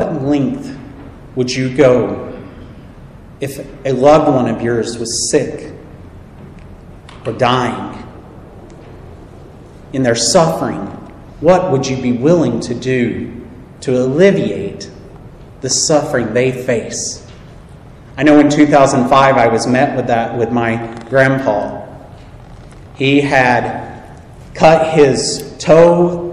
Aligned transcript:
what 0.00 0.22
length 0.22 0.78
would 1.34 1.50
you 1.50 1.76
go 1.76 2.26
if 3.38 3.58
a 3.84 3.92
loved 3.92 4.34
one 4.34 4.48
of 4.48 4.62
yours 4.62 4.98
was 4.98 5.30
sick 5.30 5.74
or 7.26 7.32
dying? 7.32 8.02
In 9.92 10.02
their 10.02 10.14
suffering, 10.14 10.86
what 11.40 11.70
would 11.70 11.86
you 11.86 12.00
be 12.00 12.12
willing 12.12 12.60
to 12.60 12.74
do 12.74 13.46
to 13.82 13.92
alleviate 13.98 14.90
the 15.60 15.68
suffering 15.68 16.32
they 16.32 16.50
face? 16.50 17.26
I 18.16 18.22
know 18.22 18.38
in 18.40 18.48
2005 18.48 19.36
I 19.36 19.48
was 19.48 19.66
met 19.66 19.96
with 19.96 20.06
that 20.06 20.38
with 20.38 20.50
my 20.50 20.98
grandpa. 21.10 21.86
He 22.94 23.20
had 23.20 24.16
cut 24.54 24.94
his 24.94 25.56
toe 25.58 26.29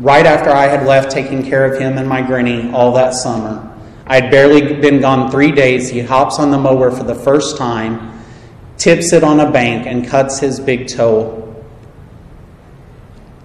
right 0.00 0.26
after 0.26 0.50
I 0.50 0.66
had 0.66 0.86
left 0.86 1.10
taking 1.10 1.42
care 1.42 1.72
of 1.72 1.80
him 1.80 1.96
and 1.98 2.08
my 2.08 2.22
granny 2.22 2.70
all 2.72 2.92
that 2.94 3.14
summer. 3.14 3.66
I 4.06 4.20
had 4.20 4.30
barely 4.30 4.80
been 4.80 5.00
gone 5.00 5.30
three 5.30 5.52
days. 5.52 5.88
He 5.88 6.00
hops 6.00 6.38
on 6.38 6.50
the 6.50 6.58
mower 6.58 6.90
for 6.90 7.04
the 7.04 7.14
first 7.14 7.56
time, 7.56 8.20
tips 8.76 9.12
it 9.12 9.22
on 9.22 9.38
a 9.40 9.50
bank, 9.50 9.86
and 9.86 10.06
cuts 10.06 10.40
his 10.40 10.58
big 10.58 10.88
toe 10.88 11.40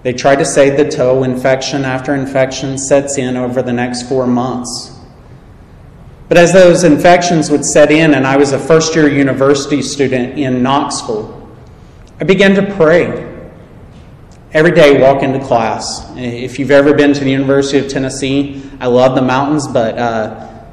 they 0.06 0.12
tried 0.12 0.36
to 0.36 0.44
save 0.44 0.76
the 0.76 0.88
toe. 0.88 1.24
Infection 1.24 1.84
after 1.84 2.14
infection 2.14 2.78
sets 2.78 3.18
in 3.18 3.36
over 3.36 3.60
the 3.60 3.72
next 3.72 4.04
four 4.04 4.24
months. 4.24 4.96
But 6.28 6.38
as 6.38 6.52
those 6.52 6.84
infections 6.84 7.50
would 7.50 7.64
set 7.64 7.90
in, 7.90 8.14
and 8.14 8.24
I 8.24 8.36
was 8.36 8.52
a 8.52 8.58
first 8.60 8.94
year 8.94 9.08
university 9.08 9.82
student 9.82 10.38
in 10.38 10.62
Knoxville, 10.62 11.50
I 12.20 12.22
began 12.24 12.54
to 12.54 12.74
pray. 12.76 13.25
Every 14.56 14.70
day, 14.70 14.98
walk 14.98 15.22
into 15.22 15.38
class. 15.38 16.10
If 16.16 16.58
you've 16.58 16.70
ever 16.70 16.94
been 16.94 17.12
to 17.12 17.20
the 17.22 17.30
University 17.30 17.76
of 17.76 17.88
Tennessee, 17.88 18.62
I 18.80 18.86
love 18.86 19.14
the 19.14 19.20
mountains, 19.20 19.68
but 19.68 19.98
uh, 19.98 20.64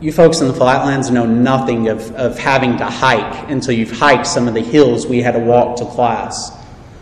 you 0.00 0.12
folks 0.12 0.40
in 0.40 0.46
the 0.46 0.54
flatlands 0.54 1.10
know 1.10 1.26
nothing 1.26 1.88
of, 1.88 2.08
of 2.12 2.38
having 2.38 2.76
to 2.78 2.84
hike 2.84 3.50
until 3.50 3.74
you've 3.74 3.90
hiked 3.90 4.28
some 4.28 4.46
of 4.46 4.54
the 4.54 4.60
hills 4.60 5.08
we 5.08 5.20
had 5.22 5.32
to 5.32 5.40
walk 5.40 5.78
to 5.78 5.86
class. 5.86 6.52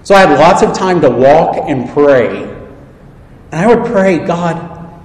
So 0.02 0.14
I 0.14 0.20
had 0.20 0.38
lots 0.38 0.62
of 0.62 0.72
time 0.72 1.02
to 1.02 1.10
walk 1.10 1.56
and 1.68 1.90
pray. 1.90 2.44
And 3.52 3.54
I 3.54 3.66
would 3.66 3.84
pray, 3.84 4.24
God, 4.24 5.02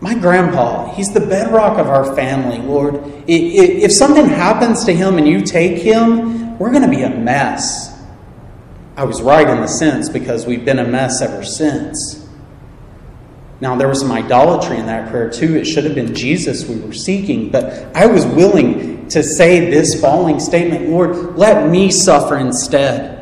my 0.00 0.14
grandpa, 0.14 0.92
he's 0.94 1.14
the 1.14 1.20
bedrock 1.20 1.78
of 1.78 1.86
our 1.86 2.16
family, 2.16 2.58
Lord. 2.58 3.00
If 3.28 3.92
something 3.92 4.26
happens 4.26 4.84
to 4.86 4.92
him 4.92 5.18
and 5.18 5.28
you 5.28 5.40
take 5.42 5.80
him, 5.80 6.58
we're 6.58 6.72
going 6.72 6.82
to 6.82 6.90
be 6.90 7.02
a 7.02 7.10
mess. 7.10 7.95
I 8.96 9.04
was 9.04 9.20
right 9.20 9.48
in 9.48 9.60
the 9.60 9.66
sense 9.66 10.08
because 10.08 10.46
we've 10.46 10.64
been 10.64 10.78
a 10.78 10.86
mess 10.86 11.20
ever 11.20 11.44
since. 11.44 12.26
Now, 13.60 13.76
there 13.76 13.88
was 13.88 14.00
some 14.00 14.12
idolatry 14.12 14.78
in 14.78 14.86
that 14.86 15.10
prayer 15.10 15.30
too. 15.30 15.56
It 15.56 15.66
should 15.66 15.84
have 15.84 15.94
been 15.94 16.14
Jesus 16.14 16.66
we 16.66 16.78
were 16.80 16.92
seeking, 16.92 17.50
but 17.50 17.94
I 17.96 18.06
was 18.06 18.26
willing 18.26 19.08
to 19.08 19.22
say 19.22 19.70
this 19.70 20.00
falling 20.00 20.40
statement 20.40 20.88
Lord, 20.88 21.36
let 21.36 21.70
me 21.70 21.90
suffer 21.90 22.36
instead. 22.36 23.16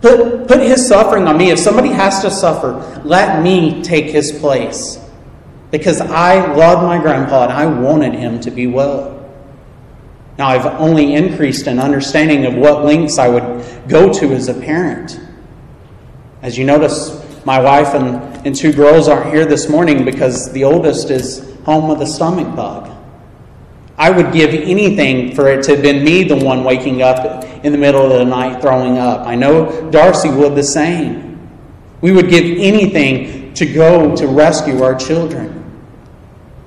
Put, 0.00 0.46
put 0.46 0.60
his 0.60 0.86
suffering 0.86 1.26
on 1.26 1.38
me. 1.38 1.50
If 1.50 1.58
somebody 1.58 1.88
has 1.88 2.20
to 2.22 2.30
suffer, 2.30 3.00
let 3.04 3.42
me 3.42 3.82
take 3.82 4.06
his 4.06 4.32
place. 4.32 4.98
Because 5.70 6.00
I 6.00 6.54
loved 6.54 6.82
my 6.82 6.98
grandpa 6.98 7.44
and 7.44 7.52
I 7.52 7.66
wanted 7.66 8.14
him 8.14 8.40
to 8.40 8.50
be 8.50 8.66
well. 8.66 9.15
Now, 10.38 10.48
I've 10.48 10.66
only 10.66 11.14
increased 11.14 11.66
an 11.66 11.78
understanding 11.78 12.44
of 12.44 12.54
what 12.54 12.84
lengths 12.84 13.18
I 13.18 13.28
would 13.28 13.88
go 13.88 14.12
to 14.12 14.32
as 14.32 14.48
a 14.48 14.54
parent. 14.54 15.18
As 16.42 16.58
you 16.58 16.64
notice, 16.64 17.22
my 17.46 17.60
wife 17.60 17.94
and, 17.94 18.46
and 18.46 18.54
two 18.54 18.72
girls 18.72 19.08
aren't 19.08 19.32
here 19.32 19.46
this 19.46 19.68
morning 19.68 20.04
because 20.04 20.52
the 20.52 20.64
oldest 20.64 21.10
is 21.10 21.56
home 21.64 21.88
with 21.88 22.02
a 22.02 22.06
stomach 22.06 22.54
bug. 22.54 22.92
I 23.98 24.10
would 24.10 24.32
give 24.32 24.50
anything 24.50 25.34
for 25.34 25.48
it 25.48 25.62
to 25.64 25.72
have 25.72 25.82
been 25.82 26.04
me 26.04 26.24
the 26.24 26.36
one 26.36 26.64
waking 26.64 27.00
up 27.00 27.44
in 27.64 27.72
the 27.72 27.78
middle 27.78 28.12
of 28.12 28.18
the 28.18 28.24
night 28.24 28.60
throwing 28.60 28.98
up. 28.98 29.26
I 29.26 29.36
know 29.36 29.90
Darcy 29.90 30.28
would 30.28 30.54
the 30.54 30.62
same. 30.62 31.48
We 32.02 32.12
would 32.12 32.28
give 32.28 32.44
anything 32.44 33.54
to 33.54 33.64
go 33.64 34.14
to 34.14 34.26
rescue 34.26 34.82
our 34.82 34.94
children. 34.94 35.80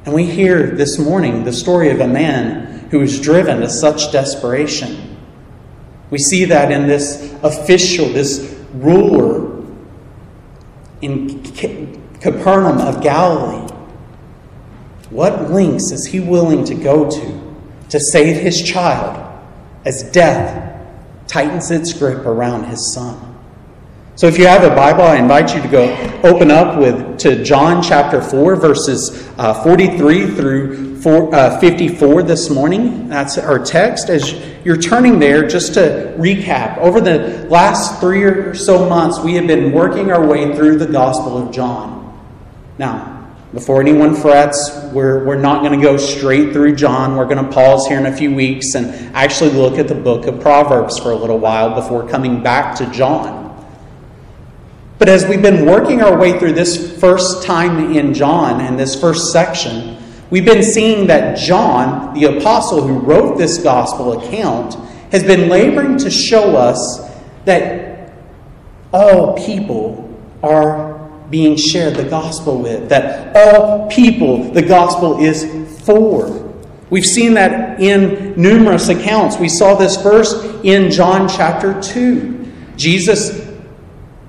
And 0.05 0.13
we 0.13 0.25
hear 0.25 0.71
this 0.71 0.97
morning 0.97 1.43
the 1.43 1.53
story 1.53 1.91
of 1.91 1.99
a 1.99 2.07
man 2.07 2.68
who 2.89 2.99
was 2.99 3.19
driven 3.19 3.61
to 3.61 3.69
such 3.69 4.11
desperation. 4.11 5.17
We 6.09 6.17
see 6.17 6.45
that 6.45 6.71
in 6.71 6.87
this 6.87 7.33
official, 7.43 8.09
this 8.09 8.55
ruler 8.73 9.63
in 11.01 11.43
Capernaum 12.19 12.79
of 12.79 13.01
Galilee. 13.01 13.71
What 15.09 15.51
lengths 15.51 15.91
is 15.91 16.05
he 16.07 16.19
willing 16.19 16.65
to 16.65 16.75
go 16.75 17.09
to 17.09 17.55
to 17.89 17.99
save 17.99 18.37
his 18.37 18.61
child 18.61 19.25
as 19.85 20.03
death 20.11 20.77
tightens 21.27 21.71
its 21.71 21.93
grip 21.93 22.25
around 22.25 22.65
his 22.65 22.93
son? 22.93 23.28
So 24.19 24.27
if 24.27 24.37
you 24.37 24.47
have 24.47 24.69
a 24.69 24.75
Bible, 24.75 25.03
I 25.03 25.15
invite 25.15 25.55
you 25.55 25.61
to 25.61 25.67
go 25.69 25.95
open 26.25 26.51
up 26.51 26.77
with 26.77 27.19
to 27.19 27.41
John 27.41 27.81
chapter 27.81 28.21
4 28.21 28.57
verses 28.57 29.25
uh, 29.37 29.63
43 29.63 30.35
through 30.35 30.99
4, 30.99 31.33
uh, 31.33 31.59
54 31.61 32.23
this 32.23 32.49
morning. 32.49 33.07
That's 33.07 33.37
our 33.37 33.63
text. 33.63 34.09
As 34.09 34.33
you're 34.65 34.75
turning 34.75 35.19
there, 35.19 35.47
just 35.47 35.75
to 35.75 36.13
recap, 36.17 36.79
over 36.79 36.99
the 36.99 37.47
last 37.49 38.01
three 38.01 38.23
or 38.23 38.53
so 38.53 38.89
months, 38.89 39.19
we 39.19 39.35
have 39.35 39.47
been 39.47 39.71
working 39.71 40.11
our 40.11 40.27
way 40.27 40.53
through 40.53 40.79
the 40.79 40.87
Gospel 40.87 41.37
of 41.37 41.53
John. 41.53 42.21
Now, 42.77 43.33
before 43.53 43.79
anyone 43.79 44.15
frets, 44.15 44.69
we're, 44.91 45.23
we're 45.23 45.39
not 45.39 45.63
going 45.63 45.79
to 45.79 45.81
go 45.81 45.95
straight 45.95 46.51
through 46.51 46.75
John. 46.75 47.15
We're 47.15 47.23
going 47.23 47.45
to 47.45 47.49
pause 47.49 47.87
here 47.87 47.99
in 47.99 48.05
a 48.05 48.17
few 48.17 48.35
weeks 48.35 48.75
and 48.75 49.15
actually 49.15 49.51
look 49.51 49.79
at 49.79 49.87
the 49.87 49.95
book 49.95 50.25
of 50.25 50.41
Proverbs 50.41 50.99
for 50.99 51.11
a 51.11 51.15
little 51.15 51.39
while 51.39 51.73
before 51.73 52.05
coming 52.05 52.43
back 52.43 52.75
to 52.79 52.91
John. 52.91 53.38
But 54.99 55.07
as 55.07 55.25
we've 55.25 55.41
been 55.41 55.65
working 55.65 56.01
our 56.01 56.17
way 56.17 56.37
through 56.37 56.53
this 56.53 56.99
first 56.99 57.43
time 57.43 57.95
in 57.95 58.13
John 58.13 58.59
and 58.59 58.77
this 58.77 58.99
first 58.99 59.31
section, 59.31 59.97
we've 60.29 60.43
been 60.43 60.61
seeing 60.61 61.07
that 61.07 61.37
John, 61.37 62.13
the 62.13 62.37
apostle 62.37 62.85
who 62.85 62.99
wrote 62.99 63.37
this 63.37 63.59
gospel 63.59 64.21
account, 64.21 64.75
has 65.13 65.23
been 65.23 65.47
laboring 65.49 65.97
to 65.99 66.11
show 66.11 66.57
us 66.57 67.09
that 67.45 68.11
all 68.91 69.37
people 69.45 70.05
are 70.43 70.99
being 71.29 71.55
shared 71.55 71.95
the 71.95 72.03
gospel 72.03 72.61
with, 72.61 72.89
that 72.89 73.33
all 73.37 73.87
people 73.89 74.51
the 74.51 74.61
gospel 74.61 75.23
is 75.23 75.45
for. 75.85 76.27
We've 76.89 77.05
seen 77.05 77.35
that 77.35 77.79
in 77.79 78.33
numerous 78.35 78.89
accounts. 78.89 79.37
We 79.37 79.47
saw 79.47 79.75
this 79.75 80.01
first 80.01 80.43
in 80.65 80.91
John 80.91 81.29
chapter 81.29 81.79
2. 81.81 82.35
Jesus 82.75 83.48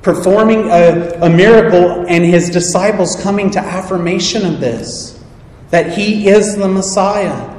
performing 0.02 0.70
a, 0.70 1.18
a, 1.20 1.28
miracle 1.28 2.06
and 2.08 2.24
his 2.24 2.48
disciples 2.48 3.20
coming 3.22 3.50
to 3.50 3.58
affirmation 3.58 4.46
of 4.46 4.60
this 4.60 5.22
that 5.70 5.92
he 5.96 6.28
is 6.28 6.56
the 6.56 6.68
Messiah. 6.68 7.56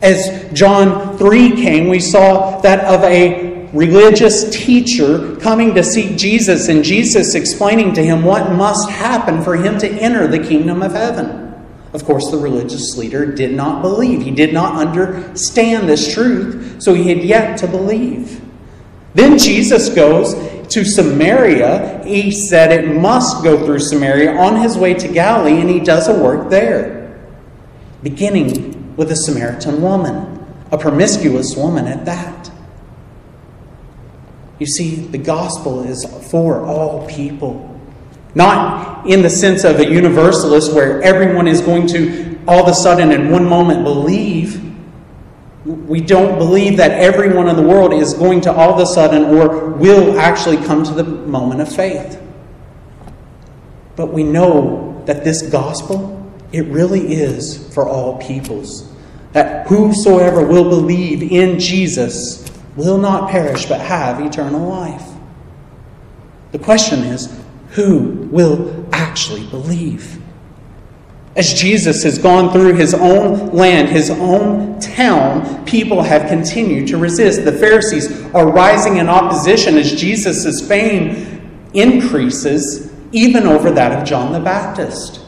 As 0.00 0.50
John 0.52 1.18
3 1.18 1.56
came, 1.56 1.88
we 1.88 1.98
saw 1.98 2.60
that 2.60 2.84
of 2.84 3.02
a 3.02 3.68
religious 3.72 4.48
teacher 4.50 5.34
coming 5.36 5.74
to 5.74 5.82
seek 5.82 6.16
Jesus 6.16 6.68
and 6.68 6.84
Jesus 6.84 7.34
explaining 7.34 7.92
to 7.94 8.04
him 8.04 8.22
what 8.22 8.52
must 8.52 8.88
happen 8.88 9.42
for 9.42 9.56
him 9.56 9.78
to 9.78 9.88
enter 9.88 10.28
the 10.28 10.38
kingdom 10.38 10.80
of 10.80 10.92
heaven. 10.92 11.52
Of 11.92 12.04
course, 12.04 12.30
the 12.30 12.38
religious 12.38 12.96
leader 12.96 13.26
did 13.26 13.54
not 13.54 13.82
believe. 13.82 14.22
He 14.22 14.30
did 14.30 14.52
not 14.52 14.76
understand 14.76 15.88
this 15.88 16.12
truth, 16.12 16.82
so 16.82 16.94
he 16.94 17.08
had 17.08 17.24
yet 17.24 17.58
to 17.58 17.66
believe. 17.66 18.40
Then 19.14 19.38
Jesus 19.38 19.88
goes 19.88 20.34
to 20.74 20.84
Samaria. 20.84 22.02
He 22.04 22.30
said 22.30 22.72
it 22.72 23.00
must 23.00 23.42
go 23.42 23.64
through 23.64 23.78
Samaria 23.78 24.36
on 24.36 24.60
his 24.60 24.76
way 24.76 24.94
to 24.94 25.08
Galilee, 25.08 25.60
and 25.60 25.70
he 25.70 25.80
does 25.80 26.08
a 26.08 26.14
work 26.14 26.50
there, 26.50 27.18
beginning 28.02 28.96
with 28.96 29.10
a 29.10 29.16
Samaritan 29.16 29.80
woman, 29.80 30.46
a 30.70 30.78
promiscuous 30.78 31.56
woman 31.56 31.86
at 31.86 32.04
that. 32.04 32.50
You 34.58 34.66
see, 34.66 34.96
the 34.96 35.18
gospel 35.18 35.82
is 35.82 36.04
for 36.30 36.64
all 36.64 37.06
people. 37.08 37.70
Not 38.34 39.06
in 39.06 39.22
the 39.22 39.30
sense 39.30 39.64
of 39.64 39.78
a 39.78 39.88
universalist 39.88 40.72
where 40.72 41.00
everyone 41.02 41.46
is 41.46 41.60
going 41.60 41.86
to 41.88 42.38
all 42.46 42.62
of 42.62 42.68
a 42.68 42.74
sudden 42.74 43.12
in 43.12 43.30
one 43.30 43.48
moment 43.48 43.84
believe. 43.84 44.60
We 45.64 46.00
don't 46.00 46.38
believe 46.38 46.76
that 46.76 46.90
everyone 46.90 47.48
in 47.48 47.56
the 47.56 47.62
world 47.62 47.94
is 47.94 48.12
going 48.12 48.42
to 48.42 48.52
all 48.52 48.74
of 48.74 48.80
a 48.80 48.86
sudden 48.86 49.24
or 49.24 49.70
will 49.70 50.18
actually 50.20 50.58
come 50.58 50.84
to 50.84 50.92
the 50.92 51.04
moment 51.04 51.62
of 51.62 51.74
faith. 51.74 52.20
But 53.96 54.12
we 54.12 54.24
know 54.24 55.02
that 55.06 55.24
this 55.24 55.42
gospel, 55.42 56.32
it 56.52 56.66
really 56.66 57.14
is 57.14 57.72
for 57.72 57.88
all 57.88 58.18
peoples. 58.18 58.92
That 59.32 59.66
whosoever 59.66 60.44
will 60.46 60.68
believe 60.68 61.22
in 61.22 61.58
Jesus 61.58 62.44
will 62.76 62.98
not 62.98 63.30
perish 63.30 63.66
but 63.66 63.80
have 63.80 64.20
eternal 64.20 64.68
life. 64.68 65.08
The 66.52 66.58
question 66.58 67.00
is 67.00 67.34
who 67.70 68.28
will 68.30 68.86
actually 68.92 69.46
believe? 69.46 70.20
As 71.36 71.52
Jesus 71.52 72.04
has 72.04 72.18
gone 72.18 72.52
through 72.52 72.74
his 72.74 72.94
own 72.94 73.50
land, 73.50 73.88
his 73.88 74.08
own 74.08 74.78
town, 74.78 75.64
people 75.64 76.02
have 76.02 76.28
continued 76.28 76.86
to 76.88 76.96
resist. 76.96 77.44
The 77.44 77.52
Pharisees 77.52 78.24
are 78.34 78.48
rising 78.48 78.98
in 78.98 79.08
opposition 79.08 79.76
as 79.76 79.94
Jesus' 79.94 80.66
fame 80.66 81.68
increases, 81.74 82.92
even 83.10 83.48
over 83.48 83.72
that 83.72 84.00
of 84.00 84.06
John 84.06 84.32
the 84.32 84.38
Baptist. 84.38 85.22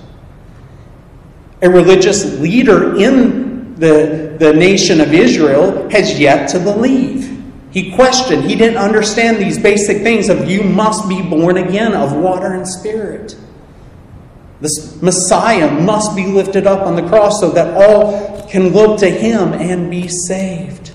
A 1.63 1.69
religious 1.69 2.39
leader 2.39 2.97
in 2.97 3.75
the, 3.75 4.37
the 4.39 4.53
nation 4.53 5.01
of 5.01 5.13
Israel 5.13 5.89
has 5.91 6.21
yet 6.21 6.49
to 6.51 6.61
believe. 6.61 7.33
He 7.73 7.93
questioned, 7.95 8.45
he 8.45 8.55
didn't 8.55 8.79
understand 8.79 9.39
these 9.39 9.59
basic 9.59 10.03
things 10.03 10.29
of 10.29 10.49
you 10.49 10.63
must 10.63 11.09
be 11.09 11.21
born 11.21 11.57
again 11.57 11.95
of 11.95 12.13
water 12.13 12.55
and 12.55 12.67
spirit. 12.67 13.37
This 14.61 15.01
Messiah 15.03 15.71
must 15.71 16.17
be 16.17 16.27
lifted 16.27 16.67
up 16.67 16.87
on 16.87 16.97
the 16.97 17.07
cross 17.07 17.41
so 17.41 17.51
that 17.51 17.75
all 17.75 18.49
can 18.49 18.71
look 18.71 18.99
to 19.01 19.11
him 19.11 19.53
and 19.53 19.91
be 19.91 20.09
saved. 20.09 20.93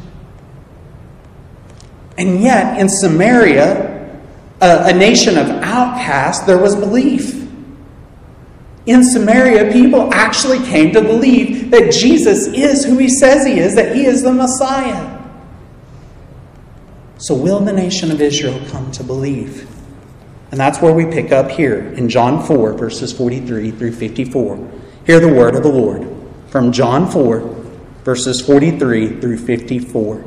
And 2.18 2.42
yet, 2.42 2.80
in 2.80 2.90
Samaria, 2.90 4.19
a, 4.62 4.86
a 4.86 4.94
nation 4.94 5.38
of 5.38 5.48
outcasts, 5.48 6.46
there 6.46 6.58
was 6.58 6.75
belief. 6.75 7.38
In 8.86 9.04
Samaria, 9.04 9.72
people 9.72 10.12
actually 10.13 10.60
came 10.66 10.92
to 10.94 11.02
believe 11.02 11.69
that 11.72 11.92
Jesus 11.92 12.48
is 12.48 12.84
who 12.84 12.98
he 12.98 13.10
says 13.10 13.46
he 13.46 13.60
is, 13.60 13.75
that 13.75 13.96
he 13.96 14.06
is 14.06 14.24
the 14.24 14.34
Messiah. 14.34 15.19
So, 17.18 17.36
will 17.36 17.60
the 17.60 17.74
nation 17.74 18.12
of 18.12 18.19
Israel 18.19 18.60
come 18.69 18.92
to 18.94 19.04
believe? 19.04 19.68
And 20.51 20.59
that's 20.59 20.81
where 20.81 20.94
we 20.94 21.06
pick 21.06 21.31
up 21.31 21.50
here 21.50 21.80
in 21.94 22.09
John 22.09 22.45
4, 22.45 22.74
verses 22.74 23.13
43 23.13 23.71
through 23.71 23.94
54. 23.94 24.71
Hear 25.06 25.19
the 25.21 25.33
word 25.33 25.56
of 25.56 25.63
the 25.63 25.69
Lord 25.69 26.07
from 26.50 26.74
John 26.74 27.09
4, 27.09 27.39
verses 28.03 28.42
43 28.42 29.21
through 29.21 29.38
54. 29.38 30.25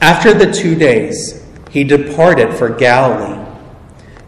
After 0.00 0.32
the 0.32 0.50
two 0.50 0.74
days, 0.74 1.44
he 1.70 1.84
departed 1.84 2.54
for 2.54 2.70
Galilee. 2.70 3.42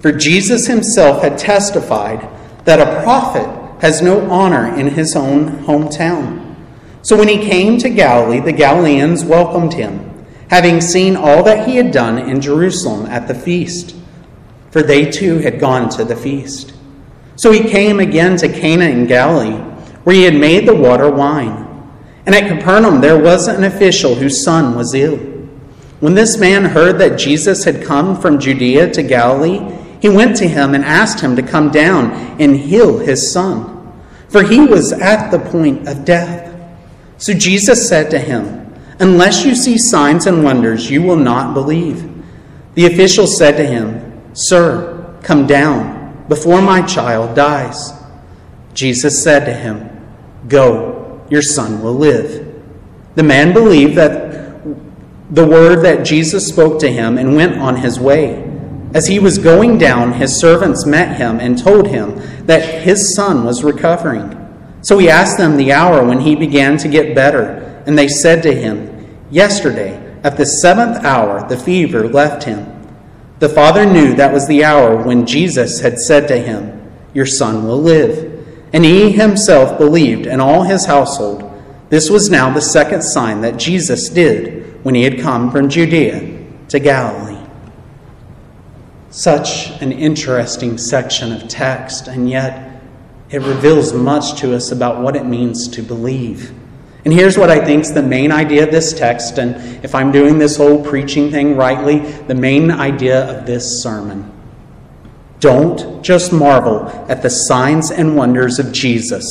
For 0.00 0.12
Jesus 0.12 0.66
himself 0.66 1.22
had 1.22 1.38
testified 1.38 2.28
that 2.66 2.80
a 2.80 3.02
prophet 3.02 3.80
has 3.80 4.02
no 4.02 4.28
honor 4.30 4.74
in 4.78 4.88
his 4.88 5.16
own 5.16 5.64
hometown. 5.64 6.54
So 7.00 7.16
when 7.16 7.28
he 7.28 7.38
came 7.38 7.78
to 7.78 7.88
Galilee, 7.88 8.40
the 8.40 8.52
Galileans 8.52 9.24
welcomed 9.24 9.74
him 9.74 10.15
having 10.50 10.80
seen 10.80 11.16
all 11.16 11.42
that 11.42 11.68
he 11.68 11.76
had 11.76 11.90
done 11.90 12.18
in 12.18 12.40
Jerusalem 12.40 13.06
at 13.06 13.28
the 13.28 13.34
feast, 13.34 13.96
for 14.70 14.82
they 14.82 15.10
too 15.10 15.38
had 15.38 15.60
gone 15.60 15.88
to 15.90 16.04
the 16.04 16.16
feast. 16.16 16.74
So 17.36 17.52
he 17.52 17.68
came 17.68 18.00
again 18.00 18.36
to 18.38 18.48
Cana 18.48 18.86
in 18.86 19.06
Galilee, 19.06 19.58
where 20.04 20.16
he 20.16 20.22
had 20.22 20.34
made 20.34 20.66
the 20.66 20.74
water 20.74 21.10
wine. 21.10 21.64
And 22.24 22.34
at 22.34 22.48
Capernaum 22.48 23.00
there 23.00 23.18
was 23.18 23.48
an 23.48 23.64
official 23.64 24.14
whose 24.14 24.44
son 24.44 24.74
was 24.74 24.94
ill. 24.94 25.18
When 26.00 26.14
this 26.14 26.38
man 26.38 26.64
heard 26.64 26.98
that 26.98 27.18
Jesus 27.18 27.64
had 27.64 27.84
come 27.84 28.20
from 28.20 28.38
Judea 28.38 28.92
to 28.92 29.02
Galilee, 29.02 29.60
he 30.00 30.08
went 30.08 30.36
to 30.36 30.48
him 30.48 30.74
and 30.74 30.84
asked 30.84 31.20
him 31.20 31.36
to 31.36 31.42
come 31.42 31.70
down 31.70 32.12
and 32.40 32.56
heal 32.56 32.98
his 32.98 33.32
son, 33.32 33.92
for 34.28 34.42
he 34.42 34.60
was 34.60 34.92
at 34.92 35.30
the 35.30 35.38
point 35.38 35.88
of 35.88 36.04
death. 36.04 36.54
So 37.18 37.32
Jesus 37.32 37.88
said 37.88 38.10
to 38.10 38.18
him, 38.18 38.65
Unless 38.98 39.44
you 39.44 39.54
see 39.54 39.76
signs 39.76 40.26
and 40.26 40.42
wonders, 40.42 40.90
you 40.90 41.02
will 41.02 41.16
not 41.16 41.54
believe. 41.54 42.12
The 42.74 42.86
official 42.86 43.26
said 43.26 43.56
to 43.56 43.66
him, 43.66 44.34
Sir, 44.34 45.18
come 45.22 45.46
down 45.46 46.24
before 46.28 46.62
my 46.62 46.82
child 46.82 47.36
dies. 47.36 47.92
Jesus 48.74 49.22
said 49.22 49.44
to 49.46 49.52
him, 49.52 49.90
Go, 50.48 51.24
your 51.30 51.42
son 51.42 51.82
will 51.82 51.94
live. 51.94 52.54
The 53.14 53.22
man 53.22 53.52
believed 53.52 53.96
that 53.96 54.26
the 55.30 55.46
word 55.46 55.82
that 55.84 56.04
Jesus 56.04 56.46
spoke 56.46 56.78
to 56.80 56.92
him 56.92 57.18
and 57.18 57.34
went 57.34 57.58
on 57.58 57.76
his 57.76 57.98
way. 57.98 58.42
As 58.94 59.06
he 59.06 59.18
was 59.18 59.38
going 59.38 59.78
down, 59.78 60.12
his 60.12 60.38
servants 60.38 60.86
met 60.86 61.16
him 61.16 61.40
and 61.40 61.58
told 61.58 61.88
him 61.88 62.14
that 62.46 62.84
his 62.84 63.14
son 63.14 63.44
was 63.44 63.64
recovering. 63.64 64.32
So 64.82 64.98
he 64.98 65.10
asked 65.10 65.36
them 65.38 65.56
the 65.56 65.72
hour 65.72 66.04
when 66.04 66.20
he 66.20 66.36
began 66.36 66.76
to 66.78 66.88
get 66.88 67.14
better. 67.14 67.65
And 67.86 67.96
they 67.96 68.08
said 68.08 68.42
to 68.42 68.54
him, 68.54 69.18
Yesterday, 69.30 70.02
at 70.22 70.36
the 70.36 70.44
seventh 70.44 71.04
hour, 71.04 71.48
the 71.48 71.56
fever 71.56 72.08
left 72.08 72.44
him. 72.44 72.72
The 73.38 73.48
father 73.48 73.86
knew 73.86 74.14
that 74.14 74.32
was 74.32 74.46
the 74.48 74.64
hour 74.64 74.96
when 74.96 75.26
Jesus 75.26 75.80
had 75.80 75.98
said 75.98 76.26
to 76.28 76.38
him, 76.38 76.90
Your 77.14 77.26
son 77.26 77.64
will 77.64 77.80
live. 77.80 78.32
And 78.72 78.84
he 78.84 79.12
himself 79.12 79.78
believed, 79.78 80.26
and 80.26 80.40
all 80.40 80.64
his 80.64 80.86
household. 80.86 81.42
This 81.88 82.10
was 82.10 82.28
now 82.28 82.52
the 82.52 82.60
second 82.60 83.02
sign 83.02 83.42
that 83.42 83.56
Jesus 83.56 84.08
did 84.08 84.84
when 84.84 84.94
he 84.94 85.04
had 85.04 85.20
come 85.20 85.52
from 85.52 85.68
Judea 85.68 86.44
to 86.68 86.78
Galilee. 86.80 87.44
Such 89.10 89.70
an 89.80 89.92
interesting 89.92 90.78
section 90.78 91.32
of 91.32 91.48
text, 91.48 92.08
and 92.08 92.28
yet 92.28 92.82
it 93.30 93.42
reveals 93.42 93.92
much 93.92 94.40
to 94.40 94.54
us 94.54 94.72
about 94.72 95.00
what 95.00 95.16
it 95.16 95.24
means 95.24 95.68
to 95.68 95.82
believe. 95.82 96.52
And 97.06 97.14
here's 97.14 97.38
what 97.38 97.50
I 97.50 97.64
think 97.64 97.82
is 97.82 97.94
the 97.94 98.02
main 98.02 98.32
idea 98.32 98.64
of 98.64 98.72
this 98.72 98.92
text, 98.92 99.38
and 99.38 99.54
if 99.84 99.94
I'm 99.94 100.10
doing 100.10 100.38
this 100.38 100.56
whole 100.56 100.84
preaching 100.84 101.30
thing 101.30 101.56
rightly, 101.56 102.00
the 102.00 102.34
main 102.34 102.68
idea 102.68 103.30
of 103.30 103.46
this 103.46 103.80
sermon. 103.80 104.32
Don't 105.38 106.02
just 106.02 106.32
marvel 106.32 106.88
at 107.08 107.22
the 107.22 107.30
signs 107.30 107.92
and 107.92 108.16
wonders 108.16 108.58
of 108.58 108.72
Jesus. 108.72 109.24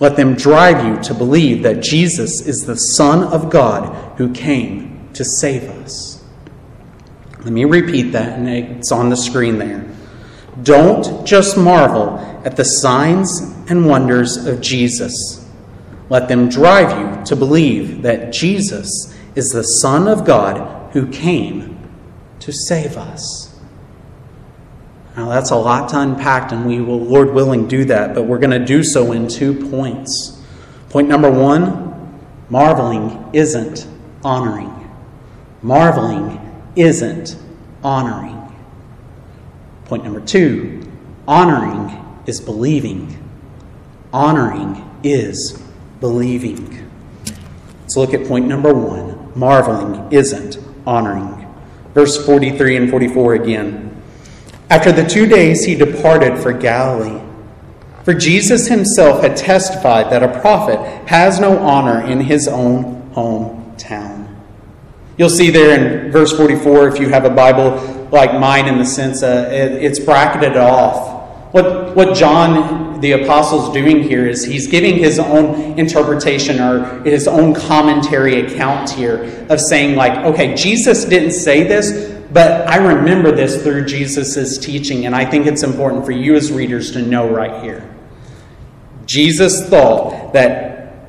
Let 0.00 0.16
them 0.16 0.34
drive 0.34 0.82
you 0.82 1.02
to 1.02 1.12
believe 1.12 1.62
that 1.64 1.82
Jesus 1.82 2.40
is 2.40 2.64
the 2.64 2.76
Son 2.76 3.22
of 3.22 3.50
God 3.50 4.16
who 4.16 4.32
came 4.32 5.10
to 5.12 5.26
save 5.26 5.64
us. 5.82 6.24
Let 7.40 7.52
me 7.52 7.66
repeat 7.66 8.12
that, 8.12 8.38
and 8.38 8.48
it's 8.48 8.92
on 8.92 9.10
the 9.10 9.16
screen 9.18 9.58
there. 9.58 9.86
Don't 10.62 11.26
just 11.26 11.58
marvel 11.58 12.16
at 12.46 12.56
the 12.56 12.64
signs 12.64 13.42
and 13.68 13.84
wonders 13.84 14.46
of 14.46 14.62
Jesus. 14.62 15.43
Let 16.10 16.28
them 16.28 16.48
drive 16.48 16.98
you 16.98 17.24
to 17.26 17.36
believe 17.36 18.02
that 18.02 18.32
Jesus 18.32 19.14
is 19.34 19.50
the 19.50 19.62
Son 19.62 20.06
of 20.06 20.24
God 20.24 20.92
who 20.92 21.10
came 21.10 21.78
to 22.40 22.52
save 22.52 22.96
us. 22.96 23.58
Now, 25.16 25.28
that's 25.28 25.50
a 25.50 25.56
lot 25.56 25.88
to 25.90 26.00
unpack, 26.00 26.52
and 26.52 26.66
we 26.66 26.80
will, 26.80 27.00
Lord 27.00 27.32
willing, 27.32 27.68
do 27.68 27.84
that, 27.86 28.14
but 28.14 28.24
we're 28.24 28.38
going 28.38 28.58
to 28.58 28.64
do 28.64 28.82
so 28.82 29.12
in 29.12 29.28
two 29.28 29.70
points. 29.70 30.42
Point 30.90 31.08
number 31.08 31.30
one 31.30 32.20
marveling 32.50 33.30
isn't 33.32 33.86
honoring. 34.24 34.70
Marveling 35.62 36.40
isn't 36.76 37.36
honoring. 37.82 38.40
Point 39.86 40.04
number 40.04 40.20
two 40.20 40.82
honoring 41.26 42.22
is 42.26 42.40
believing. 42.40 43.20
Honoring 44.12 44.90
is 45.02 45.63
believing. 46.04 46.86
Let's 47.80 47.96
look 47.96 48.12
at 48.12 48.28
point 48.28 48.46
number 48.46 48.74
one 48.74 49.32
marveling 49.34 50.12
isn't 50.12 50.58
honoring. 50.86 51.50
Verse 51.94 52.22
43 52.26 52.76
and 52.76 52.90
44 52.90 53.34
again. 53.36 54.02
After 54.68 54.92
the 54.92 55.06
two 55.06 55.24
days, 55.24 55.64
he 55.64 55.74
departed 55.74 56.36
for 56.42 56.52
Galilee. 56.52 57.22
For 58.02 58.12
Jesus 58.12 58.68
himself 58.68 59.22
had 59.22 59.34
testified 59.34 60.12
that 60.12 60.22
a 60.22 60.40
prophet 60.42 60.78
has 61.08 61.40
no 61.40 61.56
honor 61.56 62.04
in 62.04 62.20
his 62.20 62.48
own 62.48 63.10
hometown. 63.12 64.28
You'll 65.16 65.30
see 65.30 65.48
there 65.48 66.04
in 66.04 66.12
verse 66.12 66.36
44, 66.36 66.88
if 66.88 67.00
you 67.00 67.08
have 67.08 67.24
a 67.24 67.30
Bible 67.30 68.08
like 68.12 68.38
mine, 68.38 68.68
in 68.68 68.76
the 68.76 68.84
sense 68.84 69.22
uh, 69.22 69.48
it's 69.50 70.00
bracketed 70.00 70.58
off. 70.58 71.13
What, 71.54 71.94
what 71.94 72.16
John 72.16 72.98
the 72.98 73.12
Apostle's 73.12 73.72
doing 73.72 74.02
here 74.02 74.26
is 74.26 74.44
he's 74.44 74.66
giving 74.66 74.96
his 74.96 75.20
own 75.20 75.78
interpretation 75.78 76.58
or 76.58 77.00
his 77.04 77.28
own 77.28 77.54
commentary 77.54 78.40
account 78.40 78.90
here 78.90 79.46
of 79.48 79.60
saying, 79.60 79.94
like, 79.94 80.18
okay, 80.24 80.56
Jesus 80.56 81.04
didn't 81.04 81.30
say 81.30 81.62
this, 81.62 82.12
but 82.32 82.68
I 82.68 82.78
remember 82.78 83.30
this 83.30 83.62
through 83.62 83.84
Jesus' 83.84 84.58
teaching, 84.58 85.06
and 85.06 85.14
I 85.14 85.24
think 85.24 85.46
it's 85.46 85.62
important 85.62 86.04
for 86.04 86.10
you 86.10 86.34
as 86.34 86.50
readers 86.50 86.90
to 86.90 87.02
know 87.02 87.30
right 87.30 87.62
here. 87.62 87.88
Jesus 89.06 89.68
thought 89.68 90.32
that 90.32 91.06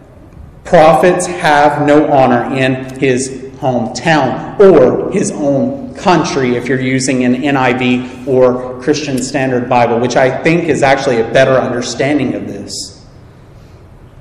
prophets 0.63 1.25
have 1.25 1.87
no 1.87 2.11
honor 2.11 2.55
in 2.55 2.99
his 2.99 3.29
hometown 3.57 4.59
or 4.59 5.11
his 5.11 5.31
own 5.31 5.84
country 5.97 6.55
if 6.55 6.67
you're 6.67 6.79
using 6.79 7.23
an 7.23 7.35
NIV 7.35 8.27
or 8.27 8.81
Christian 8.81 9.21
Standard 9.21 9.69
Bible, 9.69 9.99
which 9.99 10.15
I 10.15 10.41
think 10.43 10.65
is 10.65 10.83
actually 10.83 11.21
a 11.21 11.31
better 11.31 11.53
understanding 11.53 12.33
of 12.35 12.47
this. 12.47 13.05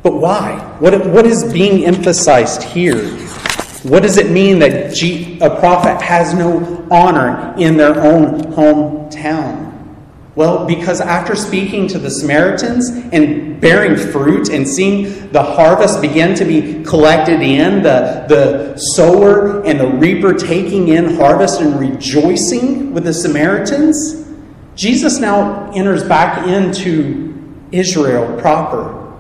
But 0.02 0.14
why? 0.14 0.58
What, 0.80 1.06
what 1.06 1.26
is 1.26 1.50
being 1.52 1.84
emphasized 1.86 2.62
here? 2.62 3.08
What 3.84 4.02
does 4.02 4.16
it 4.16 4.30
mean 4.30 4.58
that 4.60 5.02
a 5.02 5.60
prophet 5.60 6.00
has 6.02 6.34
no 6.34 6.86
honor 6.90 7.54
in 7.58 7.76
their 7.76 8.00
own 8.00 8.40
hometown? 8.52 9.63
Well, 10.36 10.66
because 10.66 11.00
after 11.00 11.36
speaking 11.36 11.86
to 11.88 11.98
the 11.98 12.10
Samaritans 12.10 12.88
and 12.88 13.60
bearing 13.60 13.96
fruit 13.96 14.48
and 14.48 14.66
seeing 14.66 15.30
the 15.30 15.42
harvest 15.42 16.00
begin 16.00 16.34
to 16.34 16.44
be 16.44 16.82
collected 16.82 17.40
in, 17.40 17.82
the, 17.82 18.24
the 18.28 18.76
sower 18.76 19.64
and 19.64 19.78
the 19.78 19.86
reaper 19.86 20.34
taking 20.34 20.88
in 20.88 21.14
harvest 21.14 21.60
and 21.60 21.78
rejoicing 21.78 22.92
with 22.92 23.04
the 23.04 23.14
Samaritans, 23.14 24.24
Jesus 24.74 25.20
now 25.20 25.70
enters 25.72 26.02
back 26.02 26.48
into 26.48 27.32
Israel 27.70 28.40
proper, 28.40 29.12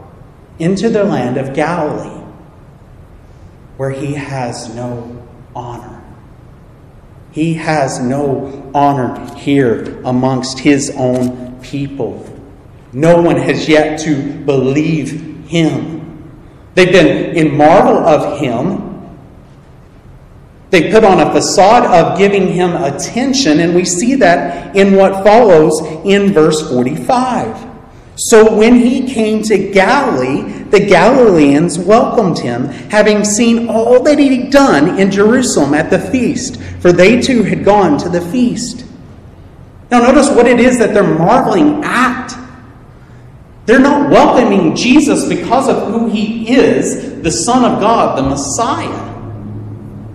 into 0.58 0.88
the 0.88 1.04
land 1.04 1.36
of 1.36 1.54
Galilee, 1.54 2.24
where 3.76 3.90
he 3.90 4.14
has 4.14 4.74
no 4.74 5.24
honor. 5.54 5.93
He 7.34 7.54
has 7.54 7.98
no 7.98 8.70
honor 8.72 9.34
here 9.34 10.00
amongst 10.04 10.60
his 10.60 10.94
own 10.96 11.60
people. 11.62 12.30
No 12.92 13.20
one 13.20 13.36
has 13.38 13.68
yet 13.68 13.98
to 14.02 14.34
believe 14.44 15.48
him. 15.48 16.32
They've 16.76 16.92
been 16.92 17.34
in 17.34 17.56
marvel 17.56 17.96
of 17.96 18.38
him. 18.38 19.10
They 20.70 20.92
put 20.92 21.02
on 21.02 21.18
a 21.18 21.32
facade 21.32 21.86
of 21.86 22.16
giving 22.16 22.52
him 22.52 22.70
attention, 22.70 23.58
and 23.58 23.74
we 23.74 23.84
see 23.84 24.14
that 24.14 24.76
in 24.76 24.94
what 24.94 25.24
follows 25.24 25.80
in 26.04 26.32
verse 26.32 26.70
45. 26.70 27.73
So 28.16 28.56
when 28.56 28.76
he 28.76 29.12
came 29.12 29.42
to 29.44 29.70
Galilee, 29.72 30.62
the 30.64 30.80
Galileans 30.80 31.78
welcomed 31.78 32.38
him, 32.38 32.66
having 32.90 33.24
seen 33.24 33.68
all 33.68 34.02
that 34.04 34.18
he 34.18 34.36
had 34.36 34.52
done 34.52 35.00
in 35.00 35.10
Jerusalem 35.10 35.74
at 35.74 35.90
the 35.90 35.98
feast, 35.98 36.60
for 36.80 36.92
they 36.92 37.20
too 37.20 37.42
had 37.42 37.64
gone 37.64 37.98
to 37.98 38.08
the 38.08 38.20
feast. 38.20 38.84
Now, 39.90 40.00
notice 40.00 40.30
what 40.30 40.46
it 40.46 40.60
is 40.60 40.78
that 40.78 40.94
they're 40.94 41.02
marveling 41.02 41.82
at. 41.84 42.32
They're 43.66 43.80
not 43.80 44.10
welcoming 44.10 44.76
Jesus 44.76 45.28
because 45.28 45.68
of 45.68 45.88
who 45.88 46.08
he 46.08 46.54
is, 46.54 47.22
the 47.22 47.30
Son 47.30 47.64
of 47.64 47.80
God, 47.80 48.18
the 48.18 48.22
Messiah. 48.22 49.12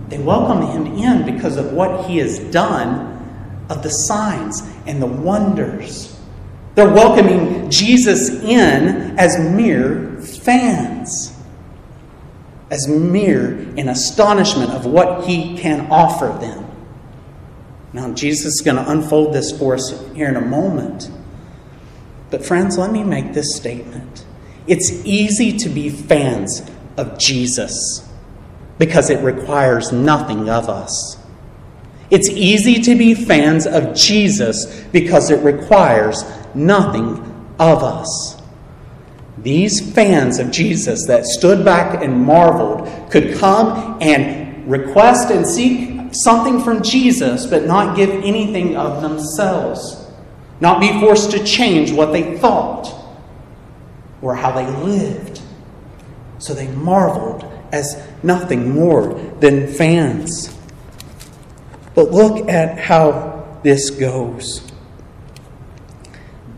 They 0.08 0.18
welcome 0.18 0.62
him 0.68 0.98
in 0.98 1.34
because 1.34 1.56
of 1.56 1.72
what 1.72 2.06
he 2.06 2.18
has 2.18 2.38
done, 2.50 3.66
of 3.68 3.82
the 3.82 3.90
signs 3.90 4.62
and 4.86 5.02
the 5.02 5.06
wonders. 5.06 6.19
They're 6.74 6.92
welcoming 6.92 7.70
Jesus 7.70 8.30
in 8.30 9.18
as 9.18 9.38
mere 9.38 10.20
fans, 10.20 11.36
as 12.70 12.86
mere 12.86 13.58
in 13.76 13.88
astonishment 13.88 14.70
of 14.70 14.86
what 14.86 15.26
he 15.26 15.58
can 15.58 15.90
offer 15.90 16.28
them. 16.40 16.66
Now, 17.92 18.12
Jesus 18.12 18.54
is 18.54 18.60
going 18.60 18.76
to 18.76 18.88
unfold 18.88 19.34
this 19.34 19.56
for 19.56 19.74
us 19.74 19.90
here 20.14 20.28
in 20.28 20.36
a 20.36 20.40
moment. 20.40 21.10
But, 22.30 22.44
friends, 22.44 22.78
let 22.78 22.92
me 22.92 23.02
make 23.02 23.32
this 23.32 23.56
statement. 23.56 24.24
It's 24.68 25.04
easy 25.04 25.56
to 25.58 25.68
be 25.68 25.90
fans 25.90 26.62
of 26.96 27.18
Jesus 27.18 28.08
because 28.78 29.10
it 29.10 29.22
requires 29.24 29.90
nothing 29.90 30.48
of 30.48 30.68
us. 30.68 31.19
It's 32.10 32.28
easy 32.28 32.80
to 32.82 32.96
be 32.96 33.14
fans 33.14 33.66
of 33.66 33.94
Jesus 33.94 34.84
because 34.92 35.30
it 35.30 35.42
requires 35.44 36.24
nothing 36.54 37.18
of 37.58 37.82
us. 37.82 38.40
These 39.38 39.92
fans 39.94 40.38
of 40.38 40.50
Jesus 40.50 41.06
that 41.06 41.24
stood 41.24 41.64
back 41.64 42.02
and 42.02 42.24
marveled 42.24 43.10
could 43.10 43.36
come 43.38 43.98
and 44.02 44.68
request 44.70 45.30
and 45.30 45.46
seek 45.46 45.90
something 46.12 46.60
from 46.60 46.82
Jesus, 46.82 47.46
but 47.46 47.64
not 47.64 47.96
give 47.96 48.10
anything 48.10 48.76
of 48.76 49.02
themselves, 49.02 50.10
not 50.60 50.80
be 50.80 50.98
forced 51.00 51.30
to 51.30 51.44
change 51.44 51.92
what 51.92 52.12
they 52.12 52.36
thought 52.38 52.92
or 54.20 54.34
how 54.34 54.50
they 54.50 54.66
lived. 54.84 55.40
So 56.38 56.52
they 56.52 56.68
marveled 56.68 57.44
as 57.72 58.02
nothing 58.22 58.70
more 58.74 59.14
than 59.40 59.68
fans. 59.68 60.56
But 61.94 62.10
look 62.10 62.48
at 62.48 62.78
how 62.78 63.58
this 63.62 63.90
goes. 63.90 64.70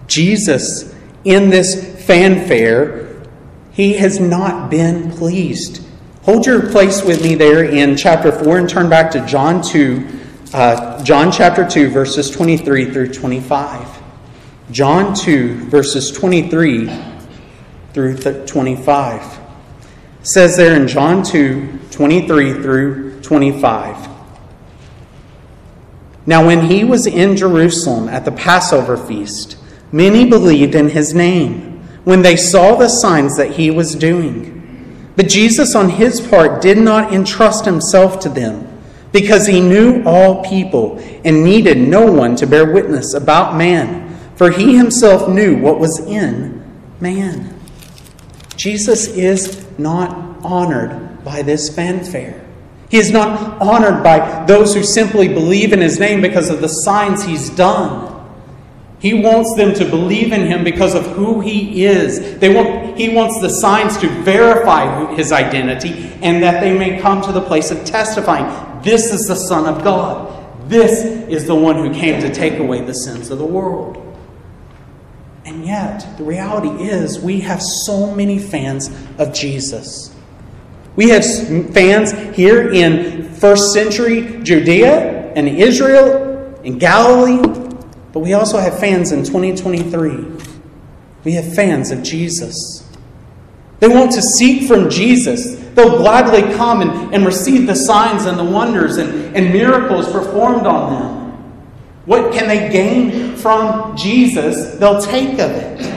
Jesus, 0.06 0.94
in 1.24 1.50
this 1.50 2.04
fanfare, 2.04 3.08
he 3.72 3.94
has 3.94 4.20
not 4.20 4.70
been 4.70 5.10
pleased. 5.10 5.86
Hold 6.24 6.46
your 6.46 6.70
place 6.70 7.02
with 7.02 7.22
me 7.22 7.34
there 7.34 7.64
in 7.64 7.96
chapter 7.96 8.30
4 8.30 8.58
and 8.58 8.68
turn 8.68 8.88
back 8.88 9.10
to 9.12 9.26
John 9.26 9.62
2, 9.62 10.20
uh, 10.52 11.02
John 11.02 11.32
chapter 11.32 11.66
2, 11.66 11.88
verses 11.88 12.30
23 12.30 12.92
through 12.92 13.12
25. 13.12 14.02
John 14.70 15.14
2, 15.14 15.64
verses 15.64 16.10
23 16.10 16.90
through 17.92 18.18
25. 18.46 19.40
It 20.20 20.28
says 20.28 20.56
there 20.56 20.76
in 20.76 20.86
John 20.86 21.22
2, 21.22 21.80
23 21.90 22.52
through 22.54 23.20
25. 23.22 24.11
Now, 26.24 26.46
when 26.46 26.66
he 26.66 26.84
was 26.84 27.06
in 27.06 27.36
Jerusalem 27.36 28.08
at 28.08 28.24
the 28.24 28.32
Passover 28.32 28.96
feast, 28.96 29.56
Many 29.92 30.24
believed 30.24 30.74
in 30.74 30.88
his 30.88 31.12
name 31.12 31.82
when 32.04 32.22
they 32.22 32.34
saw 32.34 32.74
the 32.74 32.88
signs 32.88 33.36
that 33.36 33.52
he 33.52 33.70
was 33.70 33.94
doing. 33.94 35.12
But 35.14 35.28
Jesus, 35.28 35.74
on 35.74 35.90
his 35.90 36.18
part, 36.18 36.62
did 36.62 36.78
not 36.78 37.12
entrust 37.12 37.66
himself 37.66 38.18
to 38.20 38.30
them 38.30 38.66
because 39.12 39.46
he 39.46 39.60
knew 39.60 40.02
all 40.04 40.42
people 40.42 40.98
and 41.26 41.44
needed 41.44 41.76
no 41.76 42.10
one 42.10 42.34
to 42.36 42.46
bear 42.46 42.72
witness 42.72 43.12
about 43.12 43.54
man, 43.54 44.18
for 44.36 44.50
he 44.50 44.74
himself 44.74 45.28
knew 45.28 45.58
what 45.58 45.78
was 45.78 45.98
in 46.00 46.64
man. 46.98 47.60
Jesus 48.56 49.08
is 49.08 49.66
not 49.78 50.38
honored 50.42 51.22
by 51.22 51.42
this 51.42 51.68
fanfare. 51.68 52.41
He 52.92 52.98
is 52.98 53.10
not 53.10 53.58
honored 53.58 54.04
by 54.04 54.44
those 54.44 54.74
who 54.74 54.82
simply 54.82 55.26
believe 55.26 55.72
in 55.72 55.80
his 55.80 55.98
name 55.98 56.20
because 56.20 56.50
of 56.50 56.60
the 56.60 56.68
signs 56.68 57.24
he's 57.24 57.48
done. 57.48 58.10
He 58.98 59.14
wants 59.14 59.56
them 59.56 59.72
to 59.76 59.86
believe 59.86 60.30
in 60.30 60.46
him 60.46 60.62
because 60.62 60.94
of 60.94 61.06
who 61.06 61.40
he 61.40 61.86
is. 61.86 62.38
They 62.38 62.54
want, 62.54 62.98
he 62.98 63.08
wants 63.08 63.40
the 63.40 63.48
signs 63.48 63.96
to 63.96 64.08
verify 64.22 65.14
his 65.14 65.32
identity 65.32 66.12
and 66.20 66.42
that 66.42 66.60
they 66.60 66.76
may 66.76 67.00
come 67.00 67.22
to 67.22 67.32
the 67.32 67.40
place 67.40 67.70
of 67.70 67.82
testifying 67.86 68.44
this 68.82 69.10
is 69.10 69.26
the 69.26 69.36
Son 69.36 69.64
of 69.64 69.82
God. 69.82 70.68
This 70.68 71.02
is 71.30 71.46
the 71.46 71.54
one 71.54 71.76
who 71.76 71.94
came 71.94 72.20
to 72.20 72.30
take 72.30 72.58
away 72.58 72.82
the 72.82 72.92
sins 72.92 73.30
of 73.30 73.38
the 73.38 73.46
world. 73.46 73.96
And 75.46 75.64
yet, 75.64 76.18
the 76.18 76.24
reality 76.24 76.84
is, 76.84 77.18
we 77.18 77.40
have 77.40 77.62
so 77.62 78.14
many 78.14 78.38
fans 78.38 78.90
of 79.16 79.32
Jesus. 79.32 80.14
We 80.96 81.08
have 81.08 81.24
fans 81.72 82.12
here 82.36 82.70
in 82.70 83.32
first 83.34 83.72
century 83.72 84.42
Judea 84.42 85.32
and 85.34 85.48
Israel, 85.48 86.60
in 86.62 86.78
Galilee, 86.78 87.42
but 88.12 88.20
we 88.20 88.34
also 88.34 88.58
have 88.58 88.78
fans 88.78 89.12
in 89.12 89.24
2023. 89.24 90.26
We 91.24 91.32
have 91.32 91.54
fans 91.54 91.90
of 91.90 92.02
Jesus. 92.02 92.88
They 93.80 93.88
want 93.88 94.12
to 94.12 94.22
seek 94.22 94.68
from 94.68 94.90
Jesus. 94.90 95.56
They'll 95.74 95.98
gladly 95.98 96.42
come 96.54 96.82
and, 96.82 97.14
and 97.14 97.26
receive 97.26 97.66
the 97.66 97.74
signs 97.74 98.26
and 98.26 98.38
the 98.38 98.44
wonders 98.44 98.98
and, 98.98 99.34
and 99.34 99.52
miracles 99.52 100.10
performed 100.12 100.66
on 100.66 100.92
them. 100.92 101.22
What 102.04 102.32
can 102.32 102.48
they 102.48 102.70
gain 102.70 103.36
from 103.36 103.96
Jesus? 103.96 104.78
They'll 104.78 105.00
take 105.00 105.38
of 105.38 105.50
it. 105.50 105.91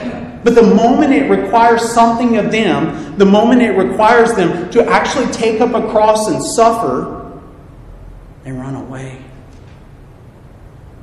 But 0.46 0.54
the 0.54 0.62
moment 0.62 1.12
it 1.12 1.28
requires 1.28 1.92
something 1.92 2.36
of 2.36 2.52
them, 2.52 3.18
the 3.18 3.24
moment 3.24 3.62
it 3.62 3.72
requires 3.72 4.32
them 4.34 4.70
to 4.70 4.88
actually 4.88 5.26
take 5.32 5.60
up 5.60 5.74
a 5.74 5.90
cross 5.90 6.28
and 6.28 6.40
suffer, 6.40 7.40
they 8.44 8.52
run 8.52 8.76
away. 8.76 9.24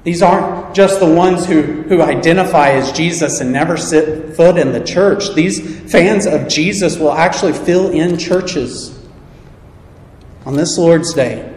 These 0.05 0.21
aren't 0.21 0.73
just 0.73 1.01
the 1.01 1.13
ones 1.13 1.45
who, 1.45 1.61
who 1.61 2.01
identify 2.01 2.69
as 2.69 2.93
Jesus 2.93 3.41
and 3.41 3.51
never 3.51 3.75
set 3.75 4.33
foot 4.33 4.57
in 4.57 4.71
the 4.71 4.81
church. 4.81 5.35
These 5.35 5.91
fans 5.91 6.25
of 6.25 6.47
Jesus 6.47 6.97
will 6.97 7.11
actually 7.11 7.51
fill 7.51 7.91
in 7.91 8.17
churches. 8.17 8.97
On 10.45 10.55
this 10.55 10.77
Lord's 10.77 11.13
Day, 11.13 11.53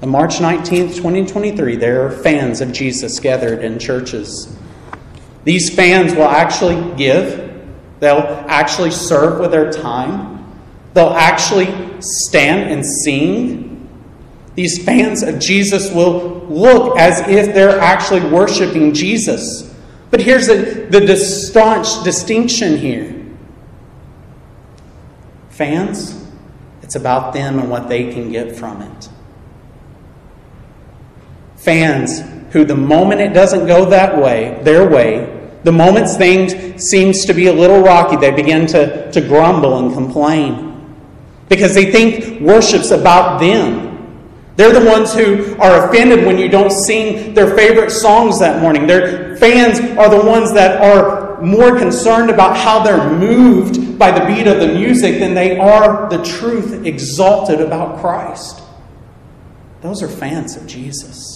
on 0.00 0.10
March 0.10 0.36
19th, 0.36 0.94
2023, 0.94 1.74
there 1.74 2.06
are 2.06 2.10
fans 2.12 2.60
of 2.60 2.70
Jesus 2.70 3.18
gathered 3.18 3.64
in 3.64 3.80
churches. 3.80 4.56
These 5.46 5.74
fans 5.74 6.14
will 6.14 6.28
actually 6.28 6.94
give, 6.96 7.64
they'll 8.00 8.44
actually 8.48 8.90
serve 8.90 9.40
with 9.40 9.52
their 9.52 9.72
time, 9.72 10.44
they'll 10.92 11.14
actually 11.14 12.02
stand 12.02 12.70
and 12.70 12.84
sing 12.84 13.66
these 14.56 14.82
fans 14.82 15.22
of 15.22 15.38
Jesus 15.38 15.92
will 15.92 16.46
look 16.48 16.98
as 16.98 17.20
if 17.28 17.54
they're 17.54 17.78
actually 17.78 18.22
worshiping 18.22 18.94
Jesus. 18.94 19.72
But 20.10 20.22
here's 20.22 20.46
the, 20.46 20.88
the 20.90 21.16
staunch 21.16 22.02
distinction 22.02 22.78
here 22.78 23.12
fans, 25.50 26.26
it's 26.82 26.96
about 26.96 27.32
them 27.32 27.58
and 27.58 27.70
what 27.70 27.88
they 27.88 28.12
can 28.12 28.30
get 28.30 28.56
from 28.56 28.82
it. 28.82 29.08
Fans 31.56 32.20
who, 32.52 32.64
the 32.64 32.76
moment 32.76 33.20
it 33.20 33.32
doesn't 33.32 33.66
go 33.66 33.86
that 33.90 34.18
way, 34.18 34.58
their 34.62 34.88
way, 34.88 35.35
the 35.66 35.72
moment 35.72 36.08
things 36.08 36.54
seems 36.88 37.24
to 37.24 37.34
be 37.34 37.48
a 37.48 37.52
little 37.52 37.82
rocky, 37.82 38.14
they 38.14 38.30
begin 38.30 38.68
to, 38.68 39.10
to 39.10 39.20
grumble 39.20 39.78
and 39.78 39.92
complain 39.92 40.94
because 41.48 41.74
they 41.74 41.90
think 41.90 42.40
worship's 42.40 42.92
about 42.92 43.40
them. 43.40 43.84
They're 44.54 44.72
the 44.72 44.88
ones 44.88 45.12
who 45.12 45.56
are 45.56 45.88
offended 45.88 46.24
when 46.24 46.38
you 46.38 46.48
don't 46.48 46.70
sing 46.70 47.34
their 47.34 47.56
favorite 47.56 47.90
songs 47.90 48.38
that 48.38 48.62
morning. 48.62 48.86
Their 48.86 49.36
fans 49.38 49.80
are 49.98 50.08
the 50.08 50.24
ones 50.24 50.54
that 50.54 50.80
are 50.80 51.42
more 51.42 51.76
concerned 51.76 52.30
about 52.30 52.56
how 52.56 52.84
they're 52.84 53.10
moved 53.10 53.98
by 53.98 54.16
the 54.16 54.24
beat 54.24 54.46
of 54.46 54.60
the 54.60 54.68
music 54.68 55.18
than 55.18 55.34
they 55.34 55.58
are 55.58 56.08
the 56.08 56.22
truth 56.22 56.86
exalted 56.86 57.60
about 57.60 57.98
Christ. 57.98 58.62
Those 59.80 60.00
are 60.00 60.08
fans 60.08 60.54
of 60.56 60.68
Jesus. 60.68 61.35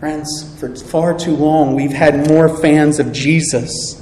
Friends, 0.00 0.56
for 0.60 0.76
far 0.76 1.18
too 1.18 1.34
long, 1.34 1.74
we've 1.74 1.92
had 1.92 2.28
more 2.28 2.48
fans 2.48 3.00
of 3.00 3.12
Jesus 3.12 4.00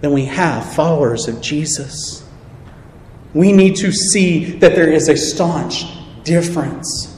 than 0.00 0.12
we 0.12 0.26
have 0.26 0.72
followers 0.74 1.26
of 1.26 1.40
Jesus. 1.40 2.24
We 3.34 3.52
need 3.52 3.74
to 3.76 3.90
see 3.90 4.44
that 4.58 4.76
there 4.76 4.88
is 4.88 5.08
a 5.08 5.16
staunch 5.16 5.84
difference. 6.22 7.16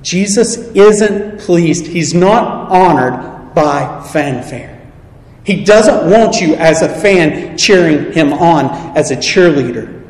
Jesus 0.00 0.56
isn't 0.56 1.40
pleased, 1.40 1.86
he's 1.86 2.14
not 2.14 2.70
honored 2.70 3.54
by 3.54 4.02
fanfare. 4.10 4.72
He 5.44 5.64
doesn't 5.64 6.10
want 6.10 6.40
you 6.40 6.54
as 6.54 6.80
a 6.80 6.88
fan 6.88 7.58
cheering 7.58 8.12
him 8.12 8.32
on 8.32 8.96
as 8.96 9.10
a 9.10 9.16
cheerleader. 9.16 10.02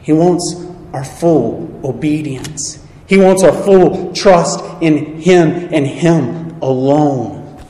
He 0.00 0.12
wants 0.12 0.66
our 0.92 1.04
full 1.04 1.80
obedience. 1.84 2.81
He 3.12 3.18
wants 3.18 3.42
our 3.42 3.52
full 3.52 4.10
trust 4.14 4.64
in 4.80 5.20
him 5.20 5.68
and 5.70 5.86
him 5.86 6.56
alone. 6.62 7.62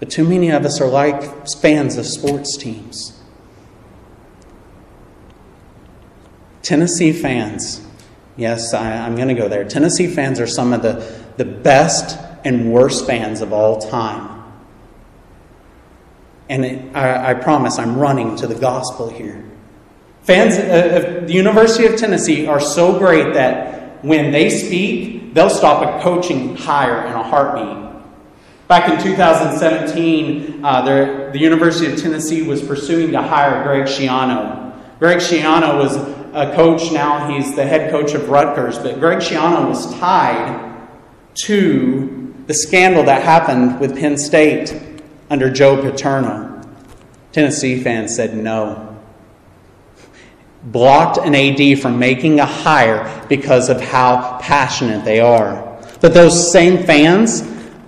But 0.00 0.10
too 0.10 0.28
many 0.28 0.50
of 0.50 0.64
us 0.64 0.80
are 0.80 0.88
like 0.88 1.46
fans 1.46 1.96
of 1.96 2.06
sports 2.06 2.56
teams. 2.56 3.22
Tennessee 6.62 7.12
fans, 7.12 7.86
yes, 8.36 8.74
I, 8.74 9.06
am 9.06 9.14
going 9.14 9.28
to 9.28 9.34
go 9.34 9.48
there. 9.48 9.64
Tennessee 9.64 10.08
fans 10.08 10.40
are 10.40 10.48
some 10.48 10.72
of 10.72 10.82
the, 10.82 11.22
the 11.36 11.44
best 11.44 12.18
and 12.44 12.72
worst 12.72 13.06
fans 13.06 13.42
of 13.42 13.52
all 13.52 13.78
time. 13.78 14.42
And 16.48 16.64
it, 16.64 16.96
I, 16.96 17.30
I, 17.30 17.34
promise 17.34 17.78
I'm 17.78 17.96
running 17.96 18.34
to 18.38 18.48
the 18.48 18.56
gospel 18.56 19.08
here. 19.08 19.44
Fans 20.22 20.56
uh, 20.56 21.20
of 21.20 21.28
the 21.28 21.32
University 21.32 21.86
of 21.86 21.94
Tennessee 21.94 22.48
are 22.48 22.58
so 22.58 22.98
great 22.98 23.34
that 23.34 23.75
when 24.06 24.30
they 24.30 24.48
speak, 24.48 25.34
they'll 25.34 25.50
stop 25.50 25.82
a 25.82 26.02
coaching 26.02 26.56
hire 26.56 27.06
in 27.06 27.12
a 27.12 27.22
heartbeat. 27.24 27.84
Back 28.68 28.88
in 28.88 29.02
2017, 29.02 30.64
uh, 30.64 30.82
the, 30.82 31.30
the 31.32 31.38
University 31.40 31.92
of 31.92 32.00
Tennessee 32.00 32.42
was 32.42 32.62
pursuing 32.62 33.10
to 33.12 33.22
hire 33.22 33.64
Greg 33.64 33.84
Schiano. 33.84 34.74
Greg 35.00 35.18
Schiano 35.18 35.76
was 35.76 35.96
a 35.96 36.54
coach 36.54 36.92
now. 36.92 37.28
He's 37.28 37.56
the 37.56 37.66
head 37.66 37.90
coach 37.90 38.14
of 38.14 38.28
Rutgers. 38.28 38.78
But 38.78 39.00
Greg 39.00 39.18
Schiano 39.18 39.68
was 39.68 39.92
tied 39.98 40.88
to 41.46 42.34
the 42.46 42.54
scandal 42.54 43.02
that 43.04 43.22
happened 43.22 43.80
with 43.80 43.98
Penn 43.98 44.16
State 44.16 44.80
under 45.30 45.50
Joe 45.50 45.82
Paterno. 45.82 46.62
Tennessee 47.32 47.82
fans 47.82 48.14
said 48.14 48.36
no. 48.36 48.85
Blocked 50.66 51.18
an 51.18 51.34
AD 51.34 51.80
from 51.80 51.98
making 51.98 52.40
a 52.40 52.46
hire 52.46 53.24
because 53.28 53.68
of 53.68 53.80
how 53.80 54.38
passionate 54.40 55.04
they 55.04 55.20
are. 55.20 55.80
But 56.00 56.12
those 56.12 56.52
same 56.52 56.84
fans, 56.84 57.42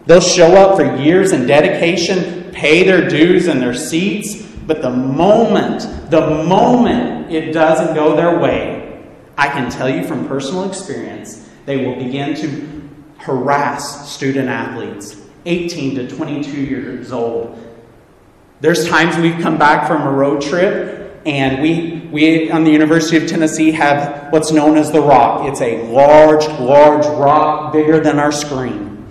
they'll 0.06 0.20
show 0.20 0.54
up 0.56 0.76
for 0.76 0.96
years 0.96 1.32
in 1.32 1.46
dedication, 1.46 2.50
pay 2.52 2.84
their 2.84 3.08
dues 3.08 3.48
and 3.48 3.60
their 3.60 3.74
seats, 3.74 4.42
but 4.66 4.82
the 4.82 4.90
moment, 4.90 6.10
the 6.10 6.44
moment 6.44 7.32
it 7.32 7.52
doesn't 7.52 7.94
go 7.94 8.14
their 8.14 8.38
way, 8.38 9.02
I 9.36 9.48
can 9.48 9.70
tell 9.70 9.88
you 9.88 10.04
from 10.04 10.28
personal 10.28 10.68
experience, 10.68 11.48
they 11.64 11.84
will 11.84 11.96
begin 11.96 12.34
to 12.36 12.88
harass 13.18 14.10
student 14.10 14.48
athletes, 14.48 15.20
18 15.46 15.96
to 15.96 16.08
22 16.08 16.50
years 16.50 17.12
old. 17.12 17.58
There's 18.60 18.88
times 18.88 19.16
we've 19.16 19.40
come 19.40 19.58
back 19.58 19.86
from 19.86 20.02
a 20.02 20.10
road 20.10 20.42
trip 20.42 21.07
and 21.28 21.60
we, 21.60 22.08
we 22.10 22.50
on 22.50 22.64
the 22.64 22.70
University 22.70 23.18
of 23.18 23.28
Tennessee 23.28 23.70
have 23.72 24.32
what's 24.32 24.50
known 24.50 24.78
as 24.78 24.90
the 24.90 25.02
rock. 25.02 25.46
It's 25.46 25.60
a 25.60 25.82
large, 25.88 26.46
large 26.58 27.04
rock 27.04 27.70
bigger 27.70 28.00
than 28.00 28.18
our 28.18 28.32
screen. 28.32 29.06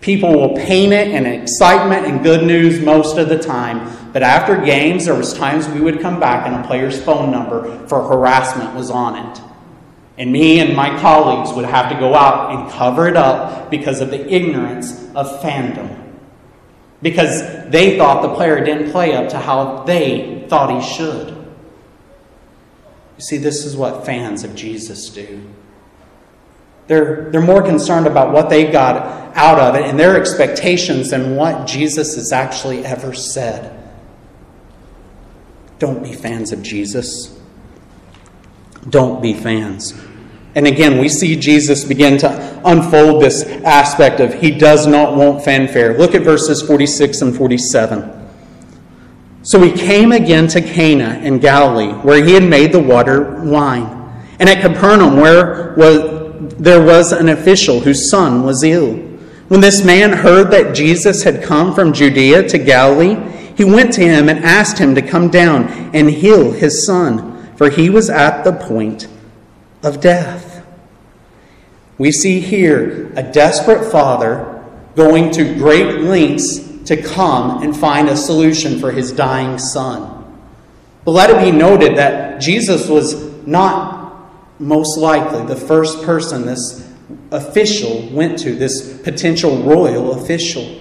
People 0.00 0.32
will 0.32 0.56
paint 0.56 0.94
it 0.94 1.08
in 1.08 1.26
excitement 1.26 2.06
and 2.06 2.22
good 2.22 2.46
news 2.46 2.80
most 2.80 3.18
of 3.18 3.28
the 3.28 3.38
time. 3.38 4.12
But 4.14 4.22
after 4.22 4.56
games, 4.56 5.04
there 5.04 5.14
was 5.14 5.34
times 5.34 5.68
we 5.68 5.80
would 5.80 6.00
come 6.00 6.18
back 6.18 6.46
and 6.46 6.54
a 6.56 6.66
player's 6.66 7.02
phone 7.02 7.30
number 7.30 7.86
for 7.86 8.02
harassment 8.02 8.74
was 8.74 8.90
on 8.90 9.16
it. 9.16 9.42
And 10.16 10.32
me 10.32 10.60
and 10.60 10.74
my 10.74 10.98
colleagues 11.00 11.52
would 11.54 11.66
have 11.66 11.92
to 11.92 11.98
go 11.98 12.14
out 12.14 12.52
and 12.52 12.72
cover 12.72 13.06
it 13.08 13.16
up 13.18 13.70
because 13.70 14.00
of 14.00 14.08
the 14.10 14.32
ignorance 14.32 15.04
of 15.14 15.26
fandom. 15.42 16.05
Because 17.02 17.68
they 17.70 17.98
thought 17.98 18.22
the 18.22 18.34
player 18.34 18.64
didn't 18.64 18.90
play 18.90 19.14
up 19.14 19.28
to 19.30 19.38
how 19.38 19.84
they 19.84 20.46
thought 20.48 20.82
he 20.82 20.96
should. 20.96 21.28
You 21.28 23.22
see, 23.22 23.36
this 23.38 23.64
is 23.64 23.76
what 23.76 24.04
fans 24.04 24.44
of 24.44 24.54
Jesus 24.54 25.08
do. 25.10 25.42
They're, 26.86 27.30
they're 27.30 27.40
more 27.40 27.62
concerned 27.62 28.06
about 28.06 28.32
what 28.32 28.48
they 28.48 28.70
got 28.70 29.36
out 29.36 29.58
of 29.58 29.74
it 29.74 29.82
and 29.82 29.98
their 29.98 30.18
expectations 30.18 31.10
than 31.10 31.36
what 31.36 31.66
Jesus 31.66 32.14
has 32.14 32.32
actually 32.32 32.84
ever 32.84 33.12
said. 33.12 33.72
Don't 35.78 36.02
be 36.02 36.12
fans 36.12 36.52
of 36.52 36.62
Jesus. 36.62 37.38
Don't 38.88 39.20
be 39.20 39.34
fans. 39.34 39.94
And 40.56 40.66
again, 40.66 40.98
we 40.98 41.08
see 41.08 41.36
Jesus 41.36 41.84
begin 41.84 42.18
to 42.18 42.62
unfold 42.64 43.22
this 43.22 43.44
aspect 43.64 44.18
of 44.18 44.34
he 44.34 44.50
does 44.50 44.86
not 44.86 45.16
want 45.16 45.44
fanfare. 45.44 45.96
Look 45.96 46.14
at 46.14 46.22
verses 46.22 46.62
46 46.62 47.22
and 47.22 47.36
47. 47.36 48.12
So 49.42 49.62
he 49.62 49.70
came 49.70 50.10
again 50.10 50.48
to 50.48 50.60
Cana 50.60 51.20
in 51.22 51.38
Galilee, 51.38 51.92
where 51.92 52.24
he 52.24 52.32
had 52.32 52.42
made 52.42 52.72
the 52.72 52.82
water 52.82 53.42
wine. 53.44 53.84
And 54.40 54.48
at 54.48 54.60
Capernaum, 54.60 55.18
where 55.18 55.74
was 55.76 56.16
there 56.58 56.82
was 56.82 57.12
an 57.12 57.28
official 57.28 57.80
whose 57.80 58.10
son 58.10 58.42
was 58.42 58.62
ill. 58.62 58.94
When 59.48 59.60
this 59.60 59.84
man 59.84 60.12
heard 60.12 60.50
that 60.50 60.74
Jesus 60.74 61.22
had 61.22 61.42
come 61.42 61.74
from 61.74 61.92
Judea 61.92 62.48
to 62.48 62.58
Galilee, 62.58 63.16
he 63.56 63.64
went 63.64 63.92
to 63.94 64.02
him 64.02 64.28
and 64.28 64.44
asked 64.44 64.78
him 64.78 64.94
to 64.94 65.02
come 65.02 65.28
down 65.28 65.68
and 65.94 66.10
heal 66.10 66.52
his 66.52 66.86
son, 66.86 67.54
for 67.56 67.70
he 67.70 67.88
was 67.88 68.10
at 68.10 68.42
the 68.42 68.52
point 68.52 69.08
of 69.82 70.00
death. 70.00 70.45
We 71.98 72.12
see 72.12 72.40
here 72.40 73.12
a 73.16 73.22
desperate 73.22 73.90
father 73.90 74.64
going 74.94 75.30
to 75.32 75.54
great 75.54 76.00
lengths 76.00 76.58
to 76.86 77.00
come 77.00 77.62
and 77.62 77.76
find 77.76 78.08
a 78.08 78.16
solution 78.16 78.78
for 78.78 78.92
his 78.92 79.12
dying 79.12 79.58
son. 79.58 80.12
But 81.04 81.12
let 81.12 81.30
it 81.30 81.40
be 81.40 81.56
noted 81.56 81.96
that 81.96 82.40
Jesus 82.40 82.88
was 82.88 83.46
not 83.46 83.96
most 84.58 84.98
likely 84.98 85.44
the 85.46 85.56
first 85.56 86.02
person 86.02 86.46
this 86.46 86.86
official 87.30 88.08
went 88.10 88.38
to, 88.40 88.54
this 88.54 88.98
potential 89.02 89.62
royal 89.62 90.20
official. 90.20 90.80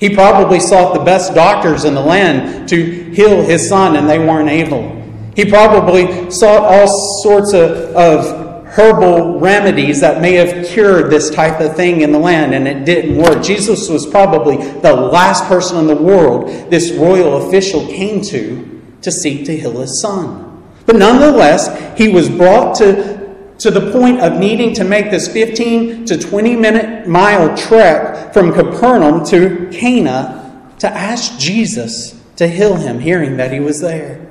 He 0.00 0.14
probably 0.14 0.60
sought 0.60 0.94
the 0.94 1.04
best 1.04 1.34
doctors 1.34 1.84
in 1.84 1.94
the 1.94 2.00
land 2.00 2.68
to 2.68 3.10
heal 3.10 3.42
his 3.42 3.68
son, 3.68 3.96
and 3.96 4.08
they 4.08 4.18
weren't 4.18 4.48
able. 4.48 4.94
He 5.34 5.44
probably 5.44 6.30
sought 6.30 6.62
all 6.62 7.20
sorts 7.22 7.52
of, 7.52 7.70
of 7.96 8.47
herbal 8.78 9.40
remedies 9.40 10.00
that 10.00 10.22
may 10.22 10.34
have 10.34 10.64
cured 10.68 11.10
this 11.10 11.30
type 11.30 11.60
of 11.60 11.74
thing 11.74 12.02
in 12.02 12.12
the 12.12 12.18
land, 12.18 12.54
and 12.54 12.68
it 12.68 12.84
didn't 12.84 13.16
work. 13.16 13.42
Jesus 13.42 13.88
was 13.88 14.06
probably 14.06 14.56
the 14.56 14.92
last 14.92 15.44
person 15.44 15.78
in 15.78 15.88
the 15.88 15.96
world 15.96 16.48
this 16.70 16.92
royal 16.92 17.48
official 17.48 17.84
came 17.88 18.22
to 18.22 18.80
to 19.02 19.10
seek 19.10 19.44
to 19.46 19.56
heal 19.56 19.80
his 19.80 20.00
son. 20.00 20.62
But 20.86 20.96
nonetheless, 20.96 21.98
he 21.98 22.08
was 22.08 22.28
brought 22.28 22.76
to, 22.76 23.34
to 23.58 23.70
the 23.70 23.90
point 23.90 24.20
of 24.20 24.38
needing 24.38 24.74
to 24.74 24.84
make 24.84 25.10
this 25.10 25.26
15 25.26 26.06
to 26.06 26.16
20 26.16 26.56
minute 26.56 27.08
mile 27.08 27.56
trek 27.56 28.32
from 28.32 28.52
Capernaum 28.52 29.24
to 29.26 29.68
Cana 29.72 30.72
to 30.78 30.88
ask 30.88 31.36
Jesus 31.38 32.20
to 32.36 32.46
heal 32.46 32.76
him, 32.76 33.00
hearing 33.00 33.36
that 33.38 33.52
he 33.52 33.58
was 33.58 33.80
there. 33.80 34.24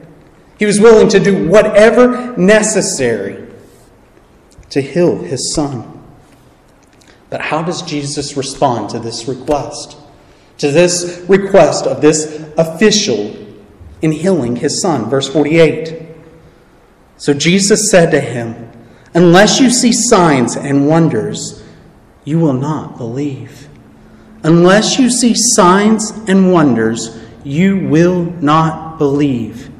He 0.58 0.66
was 0.66 0.80
willing 0.80 1.10
to 1.10 1.20
do 1.20 1.48
whatever 1.50 2.36
necessary 2.38 3.47
to 4.70 4.82
heal 4.82 5.18
his 5.18 5.54
son. 5.54 5.94
But 7.30 7.42
how 7.42 7.62
does 7.62 7.82
Jesus 7.82 8.38
respond 8.38 8.90
to 8.92 9.00
this 9.00 9.28
request? 9.28 9.98
To 10.60 10.72
this 10.72 11.26
request 11.28 11.86
of 11.86 12.02
this 12.02 12.44
official 12.58 13.36
in 14.02 14.12
healing 14.12 14.56
his 14.56 14.82
son? 14.82 15.10
Verse 15.10 15.28
48. 15.32 16.08
So 17.18 17.34
Jesus 17.34 17.90
said 17.92 18.12
to 18.12 18.22
him, 18.22 18.72
Unless 19.14 19.60
you 19.60 19.70
see 19.70 19.92
signs 19.92 20.56
and 20.56 20.88
wonders, 20.88 21.64
you 22.24 22.40
will 22.40 22.54
not 22.54 22.98
believe. 22.98 23.68
Unless 24.44 25.00
you 25.00 25.10
see 25.10 25.34
signs 25.36 26.12
and 26.28 26.52
wonders, 26.52 27.20
you 27.44 27.88
will 27.88 28.26
not 28.42 28.98
believe. 28.98 29.72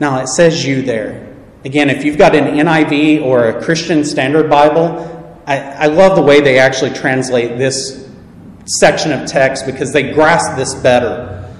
Now, 0.00 0.20
it 0.20 0.28
says 0.28 0.66
you 0.66 0.82
there. 0.82 1.23
Again, 1.64 1.88
if 1.88 2.04
you've 2.04 2.18
got 2.18 2.34
an 2.34 2.44
NIV 2.44 3.22
or 3.22 3.48
a 3.48 3.64
Christian 3.64 4.04
Standard 4.04 4.50
Bible, 4.50 5.42
I, 5.46 5.58
I 5.58 5.86
love 5.86 6.14
the 6.14 6.22
way 6.22 6.40
they 6.40 6.58
actually 6.58 6.92
translate 6.92 7.56
this 7.56 8.06
section 8.66 9.12
of 9.12 9.26
text 9.26 9.64
because 9.64 9.92
they 9.92 10.12
grasp 10.12 10.56
this 10.56 10.74
better. 10.74 11.50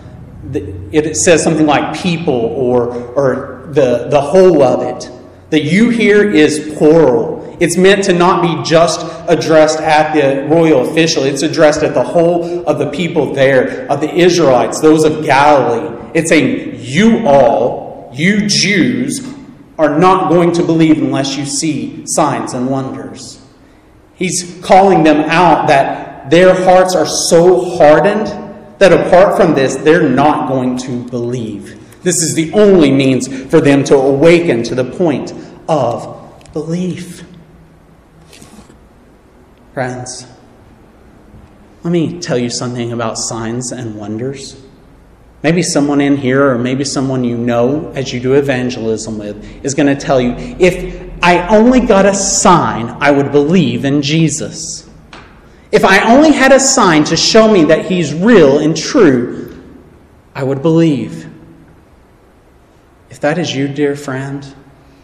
It 0.53 1.17
says 1.17 1.43
something 1.43 1.67
like 1.67 1.99
people 1.99 2.35
or, 2.35 2.95
or 3.15 3.67
the, 3.73 4.09
the 4.11 4.21
whole 4.21 4.63
of 4.63 4.83
it. 4.83 5.11
The 5.51 5.61
you 5.61 5.89
here 5.89 6.31
is 6.31 6.75
plural. 6.77 7.57
It's 7.61 7.77
meant 7.77 8.05
to 8.05 8.13
not 8.13 8.43
be 8.43 8.69
just 8.69 9.07
addressed 9.29 9.79
at 9.81 10.13
the 10.13 10.47
royal 10.49 10.91
official, 10.91 11.25
it's 11.25 11.43
addressed 11.43 11.83
at 11.83 11.95
the 11.95 12.03
whole 12.03 12.69
of 12.69 12.79
the 12.79 12.91
people 12.91 13.33
there, 13.33 13.91
of 13.91 14.01
the 14.01 14.13
Israelites, 14.13 14.81
those 14.81 15.05
of 15.05 15.25
Galilee. 15.25 16.11
It's 16.15 16.29
saying, 16.29 16.77
you 16.81 17.27
all, 17.27 18.11
you 18.13 18.47
Jews, 18.49 19.34
are 19.79 19.99
not 19.99 20.29
going 20.31 20.53
to 20.53 20.63
believe 20.63 20.99
unless 20.99 21.37
you 21.37 21.45
see 21.45 22.05
signs 22.07 22.55
and 22.55 22.69
wonders. 22.69 23.45
He's 24.15 24.61
calling 24.63 25.03
them 25.03 25.29
out 25.29 25.67
that 25.69 26.31
their 26.31 26.55
hearts 26.65 26.95
are 26.95 27.07
so 27.07 27.77
hardened 27.77 28.27
that 28.79 28.93
apart 28.93 29.37
from 29.37 29.55
this, 29.55 29.77
they're 29.77 30.09
not 30.09 30.49
going 30.49 30.77
to 30.79 31.05
believe. 31.09 31.81
This 32.03 32.17
is 32.17 32.35
the 32.35 32.53
only 32.53 32.91
means 32.91 33.27
for 33.51 33.61
them 33.61 33.83
to 33.85 33.97
awaken 33.97 34.63
to 34.65 34.75
the 34.75 34.85
point 34.85 35.33
of 35.69 36.53
belief. 36.53 37.25
Friends, 39.73 40.27
let 41.83 41.91
me 41.91 42.21
tell 42.21 42.39
you 42.39 42.51
something 42.51 42.93
about 42.93 43.19
signs 43.19 43.73
and 43.73 43.97
wonders. 43.97 44.64
Maybe 45.45 45.63
someone 45.63 46.01
in 46.01 46.17
here, 46.17 46.51
or 46.51 46.57
maybe 46.57 46.85
someone 46.85 47.23
you 47.23 47.37
know 47.37 47.93
as 47.95 48.15
you 48.15 48.19
do 48.19 48.33
evangelism 48.33 49.19
with, 49.19 49.63
is 49.63 49.75
going 49.75 49.95
to 49.95 49.95
tell 49.95 50.19
you 50.19 50.33
if 50.59 51.13
I 51.23 51.47
only 51.49 51.81
got 51.81 52.07
a 52.07 52.15
sign, 52.15 52.89
I 52.99 53.11
would 53.11 53.31
believe 53.31 53.85
in 53.85 54.01
Jesus. 54.01 54.89
If 55.71 55.85
I 55.85 56.15
only 56.15 56.33
had 56.33 56.51
a 56.51 56.59
sign 56.59 57.05
to 57.05 57.17
show 57.17 57.53
me 57.53 57.65
that 57.65 57.85
He's 57.85 58.15
real 58.15 58.59
and 58.59 58.75
true, 58.75 59.63
I 60.35 60.45
would 60.45 60.63
believe. 60.63 61.31
If 63.11 63.21
that 63.21 63.37
is 63.37 63.55
you, 63.55 63.69
dear 63.69 63.97
friend, 63.97 64.55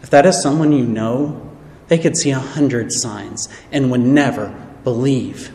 if 0.01 0.09
that 0.09 0.25
is 0.25 0.41
someone 0.41 0.71
you 0.71 0.87
know, 0.87 1.51
they 1.87 1.99
could 1.99 2.17
see 2.17 2.31
a 2.31 2.39
hundred 2.39 2.91
signs 2.91 3.47
and 3.71 3.91
would 3.91 4.01
never 4.01 4.47
believe. 4.83 5.51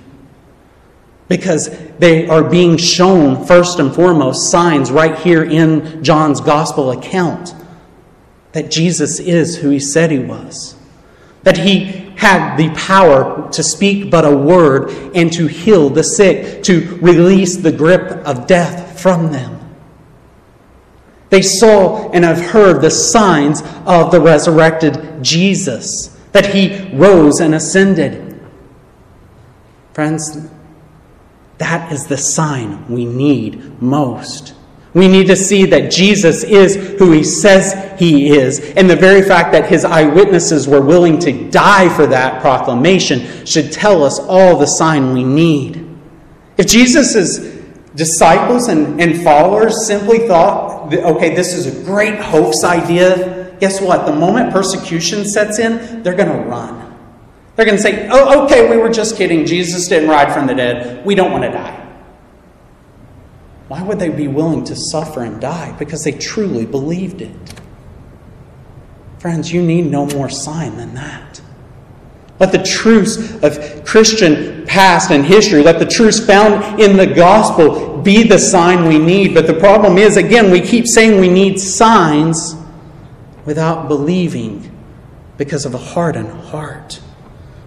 Because 1.28 1.70
they 1.98 2.28
are 2.28 2.44
being 2.44 2.76
shown, 2.76 3.44
first 3.46 3.80
and 3.80 3.94
foremost, 3.94 4.50
signs 4.50 4.90
right 4.92 5.18
here 5.18 5.42
in 5.42 6.04
John's 6.04 6.40
gospel 6.40 6.92
account 6.92 7.54
that 8.52 8.70
Jesus 8.70 9.20
is 9.20 9.58
who 9.58 9.68
he 9.70 9.78
said 9.78 10.10
he 10.10 10.18
was, 10.18 10.76
that 11.42 11.58
he 11.58 12.06
had 12.16 12.56
the 12.56 12.70
power 12.70 13.50
to 13.52 13.62
speak 13.62 14.10
but 14.10 14.24
a 14.24 14.34
word 14.34 14.90
and 15.14 15.30
to 15.34 15.46
heal 15.46 15.90
the 15.90 16.02
sick, 16.02 16.62
to 16.62 16.98
release 17.02 17.56
the 17.56 17.70
grip 17.70 18.10
of 18.26 18.46
death 18.46 18.98
from 18.98 19.30
them. 19.30 19.56
They 21.28 21.42
saw 21.42 22.10
and 22.12 22.24
have 22.24 22.40
heard 22.40 22.80
the 22.80 22.90
signs 22.90 23.62
of 23.84 24.10
the 24.10 24.20
resurrected 24.20 25.22
Jesus, 25.22 26.16
that 26.32 26.54
he 26.54 26.90
rose 26.96 27.40
and 27.40 27.54
ascended. 27.54 28.40
Friends, 29.92 30.48
that 31.58 31.92
is 31.92 32.06
the 32.06 32.18
sign 32.18 32.86
we 32.88 33.04
need 33.04 33.80
most. 33.80 34.54
We 34.94 35.08
need 35.08 35.26
to 35.26 35.36
see 35.36 35.66
that 35.66 35.90
Jesus 35.90 36.42
is 36.42 36.76
who 36.98 37.12
he 37.12 37.22
says 37.22 37.98
he 38.00 38.30
is, 38.30 38.60
and 38.76 38.88
the 38.88 38.96
very 38.96 39.22
fact 39.22 39.52
that 39.52 39.68
his 39.68 39.84
eyewitnesses 39.84 40.66
were 40.66 40.80
willing 40.80 41.18
to 41.20 41.50
die 41.50 41.94
for 41.94 42.06
that 42.06 42.40
proclamation 42.40 43.44
should 43.44 43.72
tell 43.72 44.02
us 44.02 44.18
all 44.18 44.58
the 44.58 44.66
sign 44.66 45.12
we 45.12 45.22
need. 45.22 45.86
If 46.56 46.66
Jesus' 46.66 47.38
disciples 47.94 48.68
and, 48.68 49.00
and 49.00 49.22
followers 49.22 49.86
simply 49.86 50.26
thought 50.26 50.76
okay, 50.94 51.34
this 51.34 51.52
is 51.52 51.66
a 51.66 51.84
great 51.84 52.18
hoax 52.20 52.64
idea. 52.64 53.56
Guess 53.60 53.80
what? 53.80 54.06
The 54.06 54.14
moment 54.14 54.52
persecution 54.52 55.24
sets 55.24 55.58
in, 55.58 56.02
they're 56.02 56.14
going 56.14 56.28
to 56.28 56.48
run. 56.48 56.75
They're 57.56 57.64
going 57.64 57.76
to 57.76 57.82
say, 57.82 58.06
oh, 58.10 58.44
okay, 58.44 58.68
we 58.68 58.76
were 58.76 58.90
just 58.90 59.16
kidding. 59.16 59.46
Jesus 59.46 59.88
didn't 59.88 60.10
ride 60.10 60.32
from 60.32 60.46
the 60.46 60.54
dead. 60.54 61.04
We 61.06 61.14
don't 61.14 61.32
want 61.32 61.44
to 61.44 61.50
die. 61.50 61.82
Why 63.68 63.82
would 63.82 63.98
they 63.98 64.10
be 64.10 64.28
willing 64.28 64.62
to 64.64 64.76
suffer 64.76 65.22
and 65.24 65.40
die? 65.40 65.72
Because 65.78 66.04
they 66.04 66.12
truly 66.12 66.66
believed 66.66 67.22
it. 67.22 67.34
Friends, 69.18 69.52
you 69.52 69.62
need 69.62 69.86
no 69.86 70.06
more 70.06 70.28
sign 70.28 70.76
than 70.76 70.94
that. 70.94 71.40
Let 72.38 72.52
the 72.52 72.62
truths 72.62 73.42
of 73.42 73.84
Christian 73.86 74.66
past 74.66 75.10
and 75.10 75.24
history, 75.24 75.62
let 75.62 75.78
the 75.78 75.86
truths 75.86 76.24
found 76.24 76.78
in 76.78 76.98
the 76.98 77.06
gospel 77.06 78.02
be 78.02 78.22
the 78.22 78.38
sign 78.38 78.86
we 78.86 78.98
need. 78.98 79.34
But 79.34 79.46
the 79.46 79.54
problem 79.54 79.96
is, 79.96 80.18
again, 80.18 80.50
we 80.50 80.60
keep 80.60 80.86
saying 80.86 81.18
we 81.18 81.30
need 81.30 81.58
signs 81.58 82.54
without 83.46 83.88
believing 83.88 84.70
because 85.38 85.64
of 85.64 85.74
a 85.74 85.78
hardened 85.78 86.30
heart. 86.44 87.00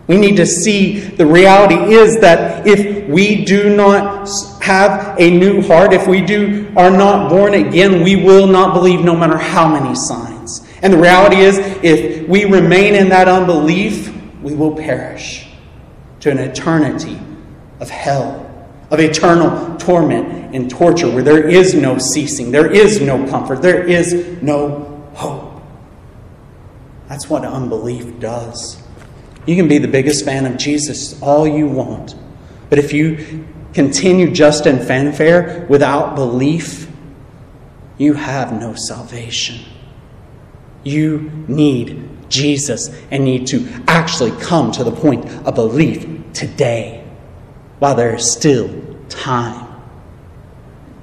We 0.10 0.18
need 0.18 0.38
to 0.38 0.46
see 0.48 0.98
the 1.02 1.28
reality 1.28 1.94
is 1.94 2.20
that 2.22 2.66
if 2.66 3.08
we 3.08 3.46
do 3.46 3.76
not 3.76 4.28
have 4.60 5.16
a 5.20 5.30
new 5.30 5.62
heart, 5.62 5.94
if 5.94 6.08
we 6.08 6.22
do 6.22 6.74
are 6.76 6.90
not 6.90 7.30
born 7.30 7.54
again, 7.54 8.04
we 8.04 8.16
will 8.16 8.48
not 8.48 8.74
believe 8.74 9.02
no 9.02 9.16
matter 9.16 9.38
how 9.38 9.72
many 9.72 9.94
signs. 9.94 10.68
And 10.82 10.94
the 10.94 10.98
reality 10.98 11.38
is, 11.38 11.60
if 11.84 12.28
we 12.28 12.46
remain 12.46 12.96
in 12.96 13.10
that 13.10 13.28
unbelief, 13.28 14.12
we 14.42 14.56
will 14.56 14.76
perish 14.76 15.48
to 16.22 16.32
an 16.32 16.40
eternity 16.40 17.22
of 17.80 17.92
hell, 17.92 18.50
of 18.90 19.00
eternal 19.00 19.78
torment 19.78 20.56
and 20.56 20.72
torture 20.72 21.08
where 21.08 21.22
there 21.22 21.48
is 21.48 21.76
no 21.76 22.00
ceasing, 22.00 22.50
there 22.50 22.72
is 22.72 23.00
no 23.00 23.28
comfort, 23.28 23.62
there 23.62 23.88
is 23.88 24.42
no 24.42 25.08
hope. 25.14 25.62
That's 27.08 27.30
what 27.30 27.46
unbelief 27.46 28.20
does. 28.20 28.82
You 29.50 29.56
can 29.56 29.68
be 29.68 29.80
the 29.80 29.88
biggest 29.88 30.26
fan 30.26 30.46
of 30.46 30.58
Jesus 30.58 31.20
all 31.24 31.48
you 31.48 31.66
want, 31.66 32.14
but 32.70 32.78
if 32.78 32.94
you 32.94 33.48
continue 33.74 34.30
just 34.30 34.68
in 34.68 34.78
fanfare 34.78 35.66
without 35.68 36.14
belief, 36.14 36.88
you 37.98 38.14
have 38.14 38.54
no 38.54 38.76
salvation. 38.76 39.66
You 40.84 41.32
need 41.48 42.30
Jesus 42.30 42.96
and 43.10 43.24
need 43.24 43.48
to 43.48 43.68
actually 43.88 44.40
come 44.40 44.72
to 44.74 44.84
the 44.84 44.92
point 44.92 45.26
of 45.48 45.56
belief 45.56 46.06
today 46.34 47.04
while 47.80 47.96
there 47.96 48.14
is 48.14 48.32
still 48.32 48.70
time. 49.10 49.68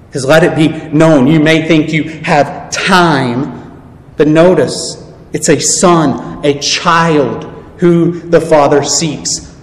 Because 0.06 0.24
let 0.24 0.44
it 0.44 0.54
be 0.54 0.68
known, 0.96 1.26
you 1.26 1.40
may 1.40 1.66
think 1.66 1.92
you 1.92 2.04
have 2.20 2.70
time, 2.70 3.82
but 4.16 4.28
notice 4.28 5.04
it's 5.32 5.48
a 5.48 5.58
son, 5.58 6.46
a 6.46 6.60
child 6.60 7.55
who 7.78 8.20
the 8.20 8.40
Father 8.40 8.82
seeks 8.82 9.54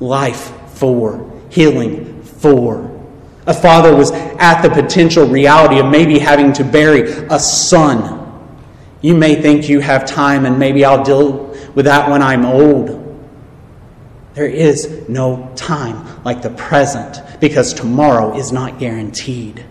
life 0.00 0.52
for, 0.70 1.32
healing 1.50 2.22
for. 2.22 2.92
A 3.46 3.54
father 3.54 3.94
was 3.94 4.10
at 4.10 4.60
the 4.62 4.70
potential 4.70 5.24
reality 5.26 5.78
of 5.78 5.86
maybe 5.86 6.18
having 6.18 6.52
to 6.54 6.64
bury 6.64 7.02
a 7.30 7.38
son 7.38 8.16
you 9.06 9.14
may 9.14 9.40
think 9.40 9.68
you 9.68 9.78
have 9.78 10.04
time 10.04 10.46
and 10.46 10.58
maybe 10.58 10.84
I'll 10.84 11.04
deal 11.04 11.54
with 11.74 11.84
that 11.84 12.10
when 12.10 12.22
I'm 12.22 12.44
old. 12.44 13.02
There 14.34 14.48
is 14.48 15.08
no 15.08 15.52
time 15.54 16.24
like 16.24 16.42
the 16.42 16.50
present 16.50 17.22
because 17.40 17.72
tomorrow 17.72 18.36
is 18.36 18.52
not 18.52 18.78
guaranteed. 18.78 19.64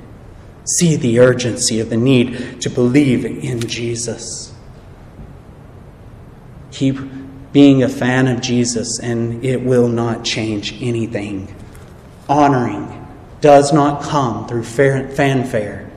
See 0.63 0.95
the 0.95 1.19
urgency 1.19 1.81
of 1.81 1.89
the 1.89 1.97
need 1.97 2.62
to 2.62 2.69
believe 2.69 3.25
in 3.25 3.60
Jesus. 3.60 4.53
Keep 6.71 6.97
being 7.56 7.84
a 7.84 7.88
fan 7.88 8.28
of 8.28 8.41
Jesus, 8.41 9.00
and 9.00 9.46
it 9.46 9.62
will 9.62 9.88
not 9.88 10.26
change 10.26 10.74
anything. 10.82 11.48
Honoring 12.28 13.08
does 13.39 13.72
not 13.72 14.04
come 14.04 14.46
through 14.46 14.65
fanfare, 14.65 15.89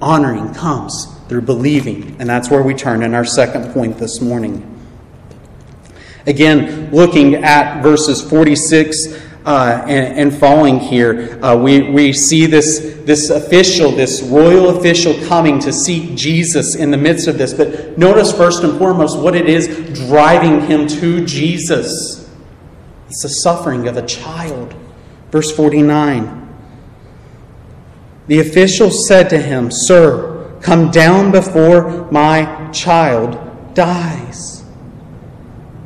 honoring 0.00 0.54
comes 0.54 1.14
through 1.28 1.42
believing. 1.42 2.16
And 2.18 2.26
that's 2.26 2.48
where 2.48 2.62
we 2.62 2.72
turn 2.72 3.02
in 3.02 3.12
our 3.12 3.26
second 3.26 3.74
point 3.74 3.98
this 3.98 4.22
morning. 4.22 4.64
Again, 6.26 6.90
looking 6.90 7.34
at 7.34 7.82
verses 7.82 8.22
46 8.22 9.27
uh, 9.44 9.84
and, 9.86 10.18
and, 10.18 10.34
following 10.38 10.78
here, 10.78 11.38
uh, 11.42 11.56
we, 11.56 11.90
we 11.90 12.12
see 12.12 12.44
this, 12.44 13.00
this 13.04 13.30
official, 13.30 13.90
this 13.90 14.20
royal 14.20 14.76
official 14.76 15.14
coming 15.26 15.58
to 15.60 15.72
seek 15.72 16.14
Jesus 16.16 16.74
in 16.74 16.90
the 16.90 16.96
midst 16.96 17.28
of 17.28 17.38
this. 17.38 17.54
But 17.54 17.96
notice 17.96 18.30
first 18.32 18.62
and 18.62 18.76
foremost 18.78 19.18
what 19.18 19.34
it 19.34 19.48
is 19.48 19.68
driving 20.06 20.60
him 20.66 20.86
to 20.88 21.24
Jesus. 21.24 22.30
It's 23.08 23.22
the 23.22 23.28
suffering 23.28 23.88
of 23.88 23.96
a 23.96 24.04
child. 24.04 24.74
Verse 25.30 25.54
49. 25.54 26.46
The 28.26 28.40
official 28.40 28.90
said 28.90 29.30
to 29.30 29.38
him, 29.38 29.70
Sir, 29.70 30.58
come 30.60 30.90
down 30.90 31.32
before 31.32 32.10
my 32.10 32.70
child 32.72 33.74
dies. 33.74 34.62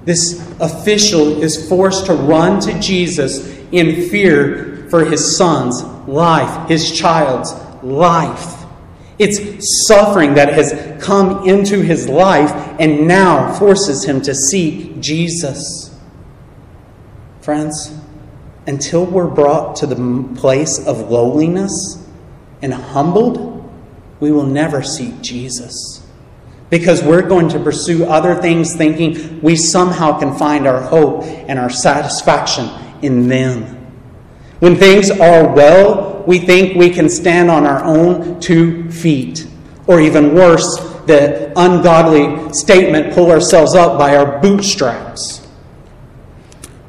This 0.05 0.52
official 0.63 1.43
is 1.43 1.69
forced 1.69 2.07
to 2.07 2.15
run 2.15 2.61
to 2.61 2.79
Jesus 2.81 3.47
in 3.73 4.09
fear 4.09 4.87
for 4.89 5.05
his 5.05 5.37
son's 5.37 5.83
life, 6.09 6.69
his 6.69 6.91
child's 6.91 7.53
life. 7.83 8.65
It's 9.19 9.87
suffering 9.87 10.35
that 10.35 10.53
has 10.55 11.03
come 11.03 11.47
into 11.49 11.83
his 11.83 12.09
life 12.09 12.51
and 12.81 13.07
now 13.07 13.53
forces 13.59 14.05
him 14.05 14.23
to 14.23 14.35
seek 14.35 15.01
Jesus. 15.01 15.95
Friends, 17.43 17.95
until 18.67 19.05
we're 19.05 19.29
brought 19.29 19.77
to 19.77 19.87
the 19.87 20.35
place 20.37 20.85
of 20.87 21.11
lowliness, 21.11 22.03
and 22.63 22.73
humbled, 22.73 23.69
we 24.21 24.31
will 24.31 24.47
never 24.47 24.83
seek 24.83 25.21
Jesus. 25.21 26.02
Because 26.73 27.03
we're 27.03 27.29
going 27.29 27.51
to 27.51 27.61
pursue 27.61 28.07
other 28.07 28.35
things 28.35 28.75
thinking 28.75 29.43
we 29.43 29.57
somehow 29.57 30.19
can 30.19 30.35
find 30.35 30.67
our 30.67 30.81
hope 30.81 31.25
and 31.25 31.59
our 31.59 31.69
satisfaction 31.69 32.71
in 33.03 33.29
them. 33.29 33.65
When 34.59 34.77
things 34.77 35.11
are 35.11 35.53
well, 35.53 36.25
we 36.27 36.39
think 36.39 36.75
we 36.75 36.89
can 36.89 37.11
stand 37.11 37.51
on 37.51 37.67
our 37.67 37.85
own 37.85 38.41
two 38.41 38.91
feet. 38.91 39.47
Or 39.87 40.01
even 40.01 40.35
worse, 40.35 40.79
the 41.05 41.53
ungodly 41.57 42.55
statement, 42.55 43.13
pull 43.13 43.31
ourselves 43.31 43.75
up 43.75 43.99
by 43.99 44.17
our 44.17 44.41
bootstraps. 44.41 45.47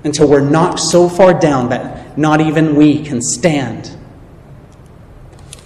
Until 0.06 0.30
we're 0.30 0.50
knocked 0.50 0.80
so 0.80 1.10
far 1.10 1.38
down 1.38 1.67
that 1.72 2.17
not 2.17 2.39
even 2.39 2.78
we 2.78 3.04
can 3.04 3.22
stand. 3.22 3.92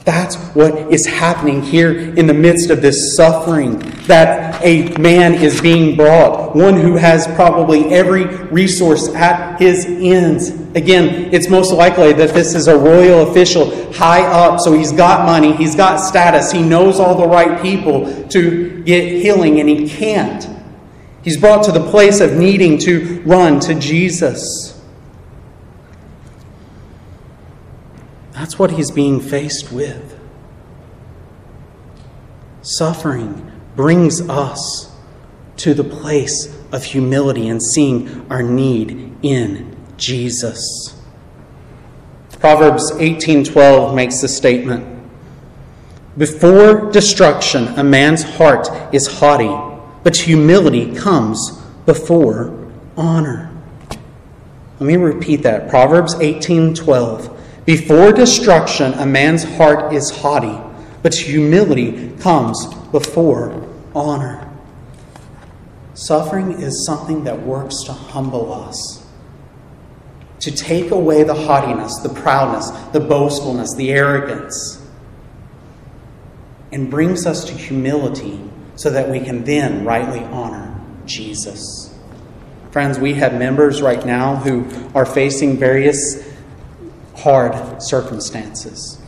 That's 0.07 0.37
what 0.55 0.73
is 0.89 1.05
happening 1.05 1.61
here 1.61 1.91
in 1.91 2.27
the 2.27 2.33
midst 2.33 2.69
of 2.69 2.81
this 2.81 3.17
suffering. 3.17 3.79
That 4.07 4.63
a 4.63 4.95
man 4.97 5.33
is 5.33 5.59
being 5.59 5.97
brought, 5.97 6.55
one 6.55 6.75
who 6.75 6.95
has 6.95 7.27
probably 7.35 7.93
every 7.93 8.23
resource 8.45 9.13
at 9.13 9.59
his 9.59 9.85
ends. 9.85 10.51
Again, 10.77 11.33
it's 11.33 11.49
most 11.49 11.73
likely 11.73 12.13
that 12.13 12.29
this 12.29 12.55
is 12.55 12.69
a 12.69 12.77
royal 12.77 13.29
official 13.29 13.91
high 13.95 14.25
up, 14.25 14.61
so 14.61 14.71
he's 14.71 14.93
got 14.93 15.25
money, 15.25 15.51
he's 15.57 15.75
got 15.75 15.97
status, 15.97 16.53
he 16.53 16.63
knows 16.63 17.01
all 17.01 17.15
the 17.15 17.27
right 17.27 17.61
people 17.61 18.29
to 18.29 18.81
get 18.83 19.21
healing, 19.21 19.59
and 19.59 19.67
he 19.67 19.89
can't. 19.89 20.47
He's 21.21 21.35
brought 21.35 21.65
to 21.65 21.73
the 21.73 21.85
place 21.91 22.21
of 22.21 22.31
needing 22.31 22.77
to 22.77 23.21
run 23.25 23.59
to 23.59 23.75
Jesus. 23.75 24.76
That's 28.37 28.59
what 28.59 28.69
he's 28.69 28.91
being 28.91 29.19
faced 29.19 29.71
with. 29.71 30.15
Suffering 32.61 33.51
brings 33.75 34.21
us 34.29 34.91
to 35.55 35.73
the 35.73 35.83
place 35.83 36.55
of 36.71 36.83
humility 36.83 37.49
and 37.49 37.59
seeing 37.63 38.27
our 38.29 38.43
need 38.43 39.15
in 39.23 39.75
Jesus. 39.97 40.93
Proverbs 42.39 42.91
18:12 42.99 43.95
makes 43.95 44.21
the 44.21 44.27
statement, 44.27 44.85
"Before 46.15 46.91
destruction 46.91 47.69
a 47.75 47.83
man's 47.83 48.21
heart 48.21 48.69
is 48.91 49.17
haughty, 49.19 49.57
but 50.03 50.15
humility 50.15 50.93
comes 50.93 51.53
before 51.87 52.53
honor." 52.95 53.49
Let 54.79 54.85
me 54.85 54.95
repeat 54.95 55.41
that. 55.41 55.69
Proverbs 55.69 56.15
18:12. 56.21 57.31
Before 57.67 58.13
destruction, 58.13 58.93
a 58.93 59.05
man's 59.05 59.43
heart 59.43 59.93
is 59.93 60.09
haughty, 60.09 60.57
but 61.03 61.13
humility 61.13 62.13
comes 62.21 62.65
before 62.93 63.69
honor. 63.93 64.49
Suffering 65.93 66.61
is 66.61 66.85
something 66.85 67.25
that 67.25 67.41
works 67.41 67.83
to 67.83 67.91
humble 67.91 68.53
us, 68.53 69.05
to 70.39 70.49
take 70.49 70.91
away 70.91 71.23
the 71.23 71.33
haughtiness, 71.33 71.93
the 71.97 72.07
proudness, 72.07 72.69
the 72.93 73.01
boastfulness, 73.01 73.75
the 73.75 73.91
arrogance, 73.91 74.81
and 76.71 76.89
brings 76.89 77.25
us 77.25 77.43
to 77.43 77.53
humility 77.53 78.39
so 78.77 78.89
that 78.91 79.09
we 79.09 79.19
can 79.19 79.43
then 79.43 79.83
rightly 79.83 80.23
honor 80.23 80.73
Jesus. 81.05 81.93
Friends, 82.71 82.97
we 82.97 83.15
have 83.15 83.33
members 83.33 83.81
right 83.81 84.05
now 84.05 84.37
who 84.37 84.65
are 84.95 85.05
facing 85.05 85.57
various 85.57 86.36
hard 87.17 87.81
circumstances. 87.81 88.99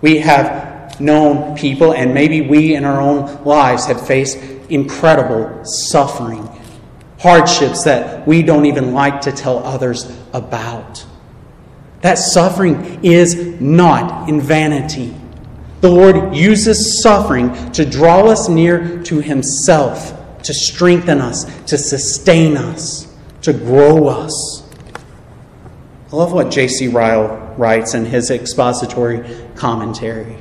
We 0.00 0.18
have 0.18 1.00
known 1.00 1.56
people, 1.56 1.92
and 1.92 2.14
maybe 2.14 2.40
we 2.40 2.74
in 2.74 2.84
our 2.84 3.00
own 3.00 3.44
lives 3.44 3.86
have 3.86 4.06
faced 4.06 4.38
incredible 4.68 5.64
suffering, 5.64 6.48
hardships 7.18 7.84
that 7.84 8.26
we 8.26 8.42
don't 8.42 8.66
even 8.66 8.92
like 8.92 9.20
to 9.22 9.32
tell 9.32 9.58
others 9.58 10.10
about. 10.32 11.04
That 12.02 12.18
suffering 12.18 13.04
is 13.04 13.36
not 13.60 14.28
in 14.28 14.40
vanity. 14.40 15.14
The 15.80 15.90
Lord 15.90 16.34
uses 16.34 17.02
suffering 17.02 17.72
to 17.72 17.84
draw 17.84 18.26
us 18.26 18.48
near 18.48 19.02
to 19.04 19.20
Himself, 19.20 20.42
to 20.42 20.54
strengthen 20.54 21.20
us, 21.20 21.44
to 21.64 21.78
sustain 21.78 22.56
us, 22.56 23.12
to 23.42 23.52
grow 23.52 24.08
us. 24.08 24.62
I 26.12 26.16
love 26.16 26.32
what 26.32 26.50
J.C. 26.50 26.88
Ryle 26.88 27.45
writes 27.56 27.94
in 27.94 28.06
his 28.06 28.30
expository 28.30 29.48
commentary. 29.54 30.36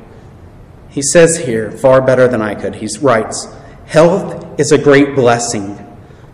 He 0.90 1.02
says 1.02 1.38
here, 1.38 1.72
far 1.72 2.02
better 2.02 2.28
than 2.28 2.42
I 2.42 2.56
could, 2.56 2.76
he 2.76 2.88
writes, 3.02 3.48
Health 3.86 4.60
is 4.60 4.72
a 4.72 4.78
great 4.78 5.16
blessing, 5.16 5.78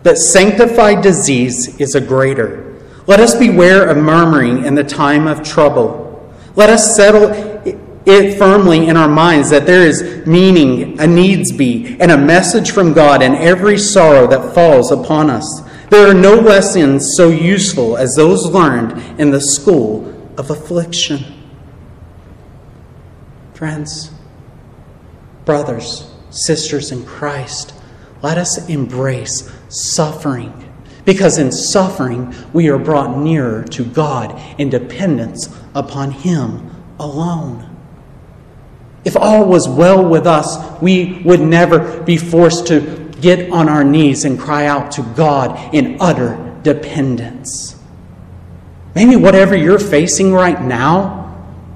but 0.02 0.16
sanctified 0.16 1.02
disease 1.02 1.80
is 1.80 1.94
a 1.94 2.00
greater. 2.00 2.80
Let 3.06 3.20
us 3.20 3.34
beware 3.34 3.88
of 3.88 3.96
murmuring 3.96 4.64
in 4.64 4.74
the 4.74 4.84
time 4.84 5.26
of 5.26 5.42
trouble. 5.42 6.32
Let 6.54 6.70
us 6.70 6.94
settle 6.94 7.30
it 8.06 8.38
firmly 8.38 8.88
in 8.88 8.96
our 8.96 9.08
minds 9.08 9.50
that 9.50 9.66
there 9.66 9.86
is 9.86 10.26
meaning, 10.26 11.00
a 11.00 11.06
needs 11.06 11.52
be, 11.52 11.96
and 12.00 12.10
a 12.10 12.18
message 12.18 12.70
from 12.70 12.92
God 12.92 13.22
in 13.22 13.34
every 13.34 13.78
sorrow 13.78 14.26
that 14.28 14.54
falls 14.54 14.92
upon 14.92 15.30
us. 15.30 15.62
There 15.90 16.08
are 16.08 16.14
no 16.14 16.36
lessons 16.36 17.14
so 17.16 17.28
useful 17.28 17.96
as 17.96 18.14
those 18.14 18.46
learned 18.46 19.20
in 19.20 19.30
the 19.30 19.40
school 19.40 20.08
of 20.36 20.50
affliction. 20.50 21.24
Friends, 23.54 24.10
brothers, 25.44 26.10
sisters 26.30 26.90
in 26.90 27.04
Christ, 27.04 27.74
let 28.22 28.38
us 28.38 28.68
embrace 28.68 29.50
suffering 29.68 30.72
because 31.04 31.38
in 31.38 31.50
suffering 31.50 32.34
we 32.52 32.68
are 32.68 32.78
brought 32.78 33.18
nearer 33.18 33.64
to 33.64 33.84
God 33.84 34.40
in 34.58 34.70
dependence 34.70 35.48
upon 35.74 36.12
Him 36.12 36.70
alone. 36.98 37.68
If 39.04 39.16
all 39.16 39.46
was 39.46 39.68
well 39.68 40.04
with 40.08 40.26
us, 40.26 40.80
we 40.80 41.22
would 41.24 41.40
never 41.40 42.00
be 42.02 42.16
forced 42.16 42.68
to 42.68 43.10
get 43.20 43.50
on 43.50 43.68
our 43.68 43.82
knees 43.82 44.24
and 44.24 44.38
cry 44.38 44.66
out 44.66 44.92
to 44.92 45.02
God 45.16 45.74
in 45.74 45.96
utter 46.00 46.60
dependence. 46.62 47.81
Maybe 48.94 49.16
whatever 49.16 49.56
you're 49.56 49.78
facing 49.78 50.32
right 50.32 50.60
now, 50.60 51.22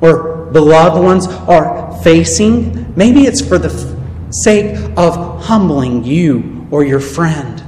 or 0.00 0.46
beloved 0.46 1.02
ones 1.02 1.26
are 1.26 1.98
facing, 2.02 2.94
maybe 2.96 3.22
it's 3.22 3.40
for 3.40 3.58
the 3.58 3.96
sake 4.30 4.76
of 4.96 5.44
humbling 5.44 6.04
you 6.04 6.66
or 6.70 6.84
your 6.84 7.00
friend 7.00 7.62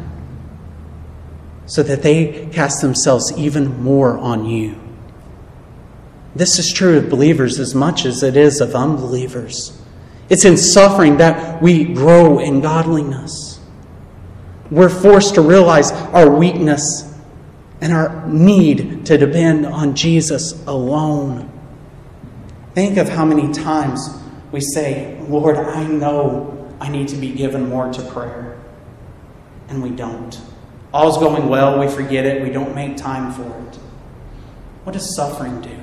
so 1.67 1.83
that 1.83 2.03
they 2.03 2.49
cast 2.53 2.81
themselves 2.81 3.33
even 3.37 3.83
more 3.83 4.19
on 4.19 4.45
you. 4.45 4.79
This 6.35 6.59
is 6.59 6.73
true 6.73 6.99
of 6.99 7.11
believers 7.11 7.59
as 7.59 7.75
much 7.75 8.05
as 8.05 8.23
it 8.23 8.37
is 8.37 8.61
of 8.61 8.75
unbelievers. 8.75 9.81
It's 10.31 10.45
in 10.45 10.57
suffering 10.57 11.17
that 11.19 11.63
we 11.63 11.85
grow 11.85 12.39
in 12.39 12.61
godliness. 12.61 13.61
We're 14.71 14.91
forced 14.91 15.35
to 15.37 15.41
realize 15.41 15.91
our 15.93 16.31
weakness 16.31 17.08
and 17.81 17.93
our 17.93 18.27
need 18.27 19.07
to 19.07 19.17
depend 19.17 19.67
on 19.67 19.95
Jesus 19.95 20.64
alone. 20.67 21.51
Think 22.75 22.97
of 22.97 23.09
how 23.09 23.25
many 23.25 23.53
times 23.53 24.09
we 24.53 24.61
say, 24.61 25.21
Lord, 25.29 25.57
I 25.57 25.87
know 25.87 26.75
I 26.81 26.88
need 26.88 27.09
to 27.09 27.17
be 27.17 27.33
given 27.33 27.69
more 27.69 27.93
to 27.93 28.03
prayer. 28.03 28.59
And 29.69 29.83
we 29.83 29.91
don't. 29.91 30.41
All's 30.93 31.19
going 31.19 31.49
well, 31.49 31.79
we 31.79 31.88
forget 31.88 32.25
it, 32.25 32.43
we 32.43 32.51
don't 32.51 32.75
make 32.75 32.97
time 32.97 33.33
for 33.33 33.43
it. 33.43 33.77
what 34.85 34.93
does 34.93 35.14
suffering 35.14 35.61
do? 35.61 35.79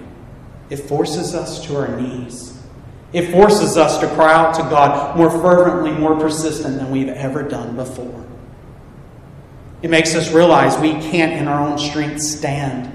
It 0.70 0.78
forces 0.78 1.36
us 1.36 1.64
to 1.68 1.76
our 1.78 2.00
knees. 2.00 2.60
It 3.14 3.32
forces 3.32 3.78
us 3.78 4.00
to 4.00 4.08
cry 4.10 4.34
out 4.34 4.56
to 4.56 4.62
God 4.64 5.16
more 5.16 5.30
fervently, 5.30 5.92
more 5.92 6.20
persistent 6.20 6.78
than 6.78 6.90
we've 6.90 7.08
ever 7.08 7.44
done 7.44 7.76
before. 7.76 8.26
It 9.86 9.92
makes 9.92 10.16
us 10.16 10.32
realize 10.32 10.80
we 10.80 10.94
can't, 10.94 11.34
in 11.34 11.48
our 11.48 11.62
own 11.62 11.78
strength, 11.78 12.20
stand. 12.20 12.92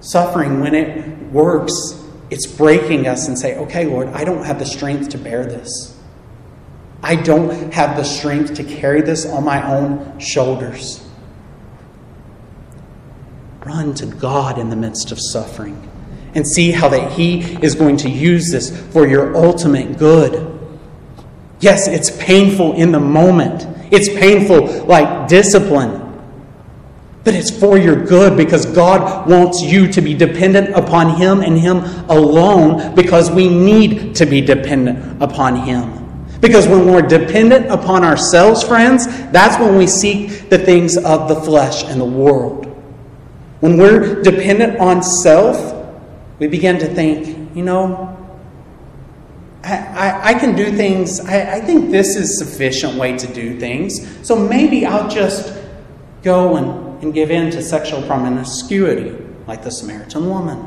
Suffering, 0.00 0.60
when 0.60 0.74
it 0.74 1.30
works, 1.30 2.02
it's 2.30 2.46
breaking 2.46 3.06
us 3.06 3.28
and 3.28 3.38
say, 3.38 3.58
okay, 3.58 3.84
Lord, 3.84 4.08
I 4.08 4.24
don't 4.24 4.42
have 4.42 4.58
the 4.58 4.64
strength 4.64 5.10
to 5.10 5.18
bear 5.18 5.44
this. 5.44 6.00
I 7.02 7.14
don't 7.14 7.74
have 7.74 7.98
the 7.98 8.04
strength 8.04 8.54
to 8.54 8.64
carry 8.64 9.02
this 9.02 9.26
on 9.26 9.44
my 9.44 9.62
own 9.70 10.18
shoulders. 10.18 11.06
Run 13.62 13.92
to 13.96 14.06
God 14.06 14.58
in 14.58 14.70
the 14.70 14.76
midst 14.76 15.12
of 15.12 15.18
suffering 15.20 15.90
and 16.34 16.48
see 16.48 16.70
how 16.70 16.88
that 16.88 17.12
He 17.12 17.42
is 17.62 17.74
going 17.74 17.98
to 17.98 18.08
use 18.08 18.50
this 18.50 18.74
for 18.94 19.06
your 19.06 19.36
ultimate 19.36 19.98
good. 19.98 20.58
Yes, 21.60 21.86
it's 21.86 22.10
painful 22.16 22.72
in 22.72 22.92
the 22.92 23.00
moment. 23.00 23.66
It's 23.90 24.08
painful 24.08 24.84
like 24.84 25.28
discipline. 25.28 26.06
But 27.22 27.34
it's 27.34 27.50
for 27.50 27.76
your 27.76 28.06
good 28.06 28.36
because 28.36 28.64
God 28.66 29.28
wants 29.28 29.60
you 29.60 29.88
to 29.92 30.00
be 30.00 30.14
dependent 30.14 30.70
upon 30.74 31.16
Him 31.16 31.40
and 31.40 31.58
Him 31.58 31.78
alone 32.08 32.94
because 32.94 33.30
we 33.30 33.48
need 33.48 34.14
to 34.16 34.26
be 34.26 34.40
dependent 34.40 35.22
upon 35.22 35.56
Him. 35.56 36.00
Because 36.40 36.66
when 36.66 36.86
we're 36.86 37.02
dependent 37.02 37.70
upon 37.70 38.02
ourselves, 38.02 38.62
friends, 38.62 39.06
that's 39.30 39.60
when 39.60 39.76
we 39.76 39.86
seek 39.86 40.48
the 40.48 40.56
things 40.56 40.96
of 40.96 41.28
the 41.28 41.36
flesh 41.36 41.84
and 41.84 42.00
the 42.00 42.06
world. 42.06 42.66
When 43.60 43.76
we're 43.76 44.22
dependent 44.22 44.78
on 44.78 45.02
self, 45.02 45.76
we 46.38 46.46
begin 46.46 46.78
to 46.78 46.86
think, 46.86 47.54
you 47.54 47.62
know, 47.62 48.16
I, 49.62 50.30
I, 50.30 50.34
can 50.34 50.56
do 50.56 50.74
things, 50.74 51.20
I, 51.20 51.56
I 51.56 51.60
think 51.60 51.90
this 51.90 52.16
is 52.16 52.38
sufficient 52.38 52.94
way 52.94 53.16
to 53.18 53.26
do 53.26 53.60
things, 53.60 54.26
so 54.26 54.34
maybe 54.34 54.86
I'll 54.86 55.08
just 55.08 55.54
go 56.22 56.56
and, 56.56 57.02
and 57.02 57.12
give 57.12 57.30
in 57.30 57.50
to 57.50 57.62
sexual 57.62 58.02
promiscuity, 58.02 59.16
like 59.46 59.62
the 59.62 59.70
Samaritan 59.70 60.28
woman. 60.28 60.66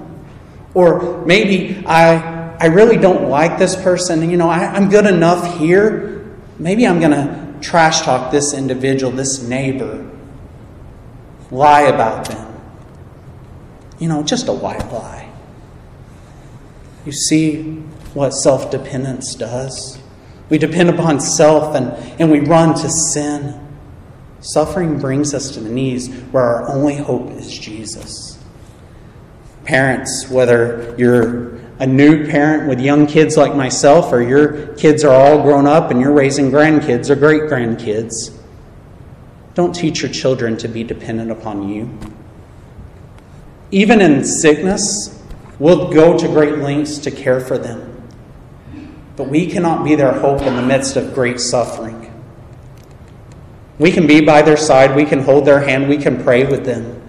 Or 0.76 1.26
maybe 1.26 1.84
I, 1.88 2.56
I 2.60 2.68
really 2.68 2.98
don't 2.98 3.30
like 3.30 3.58
this 3.58 3.76
person, 3.76 4.30
you 4.30 4.38
know, 4.38 4.50
I, 4.50 4.66
I'm 4.66 4.90
good 4.90 5.08
enough 5.08 5.58
here, 5.58 6.38
maybe 6.60 6.86
I'm 6.86 7.00
going 7.00 7.12
to 7.12 7.58
trash 7.62 8.02
talk 8.02 8.32
this 8.32 8.54
individual, 8.54 9.12
this 9.12 9.42
neighbor, 9.42 10.08
lie 11.50 11.82
about 11.82 12.28
them. 12.28 12.62
You 13.98 14.10
know, 14.10 14.22
just 14.22 14.48
a 14.50 14.54
white 14.54 14.92
lie. 14.92 15.32
You 17.06 17.12
see 17.12 17.84
what 18.14 18.32
self 18.32 18.72
dependence 18.72 19.36
does? 19.36 20.00
We 20.50 20.58
depend 20.58 20.90
upon 20.90 21.20
self 21.20 21.76
and, 21.76 21.92
and 22.20 22.32
we 22.32 22.40
run 22.40 22.76
to 22.76 22.90
sin. 22.90 23.60
Suffering 24.42 25.00
brings 25.00 25.34
us 25.34 25.52
to 25.52 25.62
the 25.62 25.70
knees 25.70 26.14
where 26.32 26.44
our 26.44 26.70
only 26.70 26.96
hope 26.96 27.32
is 27.32 27.58
Jesus. 27.58 28.38
Parents, 29.64 30.30
whether 30.30 30.94
you're 30.98 31.56
a 31.80 31.88
new 31.88 32.28
parent 32.28 32.68
with 32.68 32.80
young 32.80 33.08
kids 33.08 33.38
like 33.38 33.56
myself, 33.56 34.12
or 34.12 34.22
your 34.22 34.76
kids 34.76 35.04
are 35.04 35.14
all 35.14 35.42
grown 35.42 35.66
up 35.66 35.92
and 35.92 36.02
you're 36.02 36.14
raising 36.14 36.52
grandkids 36.52 37.10
or 37.10 37.16
great 37.16 37.44
grandkids, 37.44 38.38
don't 39.54 39.74
teach 39.74 40.02
your 40.02 40.12
children 40.12 40.58
to 40.58 40.68
be 40.68 40.84
dependent 40.84 41.32
upon 41.32 41.70
you. 41.70 41.90
Even 43.72 44.02
in 44.02 44.24
sickness, 44.24 45.24
we'll 45.58 45.92
go 45.92 46.18
to 46.18 46.28
great 46.28 46.58
lengths 46.58 46.98
to 47.00 47.12
care 47.12 47.40
for 47.40 47.58
them. 47.58 47.93
But 49.16 49.30
we 49.30 49.48
cannot 49.48 49.84
be 49.84 49.96
their 49.96 50.14
hope 50.14 50.42
in 50.42 50.56
the 50.56 50.62
midst 50.62 50.96
of 50.96 51.14
great 51.14 51.40
suffering. 51.40 52.12
We 53.80 53.92
can 53.92 54.08
be 54.08 54.22
by 54.22 54.42
their 54.42 54.58
side, 54.58 54.96
we 54.96 55.06
can 55.06 55.20
hold 55.20 55.46
their 55.46 55.60
hand, 55.60 55.90
we 55.90 55.98
can 55.98 56.24
pray 56.24 56.46
with 56.46 56.66
them, 56.66 57.02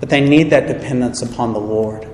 but 0.00 0.08
they 0.08 0.20
need 0.20 0.50
that 0.50 0.66
dependence 0.66 1.22
upon 1.22 1.52
the 1.52 1.60
Lord. 1.60 2.08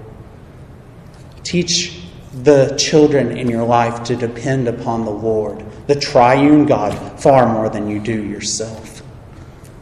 Teach 1.42 2.03
the 2.33 2.77
children 2.79 3.37
in 3.37 3.49
your 3.49 3.64
life 3.64 4.05
to 4.05 4.16
depend 4.16 4.68
upon 4.68 5.05
the 5.05 5.11
Lord, 5.11 5.64
the 5.87 5.94
triune 5.94 6.66
God, 6.66 7.20
far 7.20 7.51
more 7.51 7.68
than 7.68 7.88
you 7.88 7.99
do 7.99 8.22
yourself. 8.25 9.03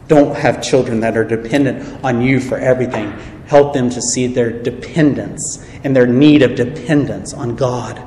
Don't 0.07 0.35
have 0.37 0.61
children 0.63 0.99
that 1.01 1.17
are 1.17 1.25
dependent 1.25 2.03
on 2.03 2.21
you 2.21 2.39
for 2.39 2.57
everything. 2.57 3.11
Help 3.47 3.73
them 3.73 3.89
to 3.89 4.01
see 4.01 4.27
their 4.27 4.51
dependence 4.51 5.65
and 5.83 5.95
their 5.95 6.07
need 6.07 6.41
of 6.41 6.55
dependence 6.55 7.33
on 7.33 7.55
God. 7.55 8.01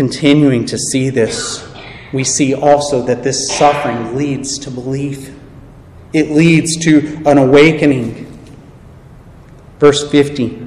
Continuing 0.00 0.64
to 0.64 0.78
see 0.78 1.10
this, 1.10 1.62
we 2.10 2.24
see 2.24 2.54
also 2.54 3.02
that 3.02 3.22
this 3.22 3.54
suffering 3.54 4.16
leads 4.16 4.58
to 4.60 4.70
belief. 4.70 5.30
It 6.14 6.30
leads 6.30 6.74
to 6.84 7.20
an 7.26 7.36
awakening. 7.36 8.26
Verse 9.78 10.10
50 10.10 10.66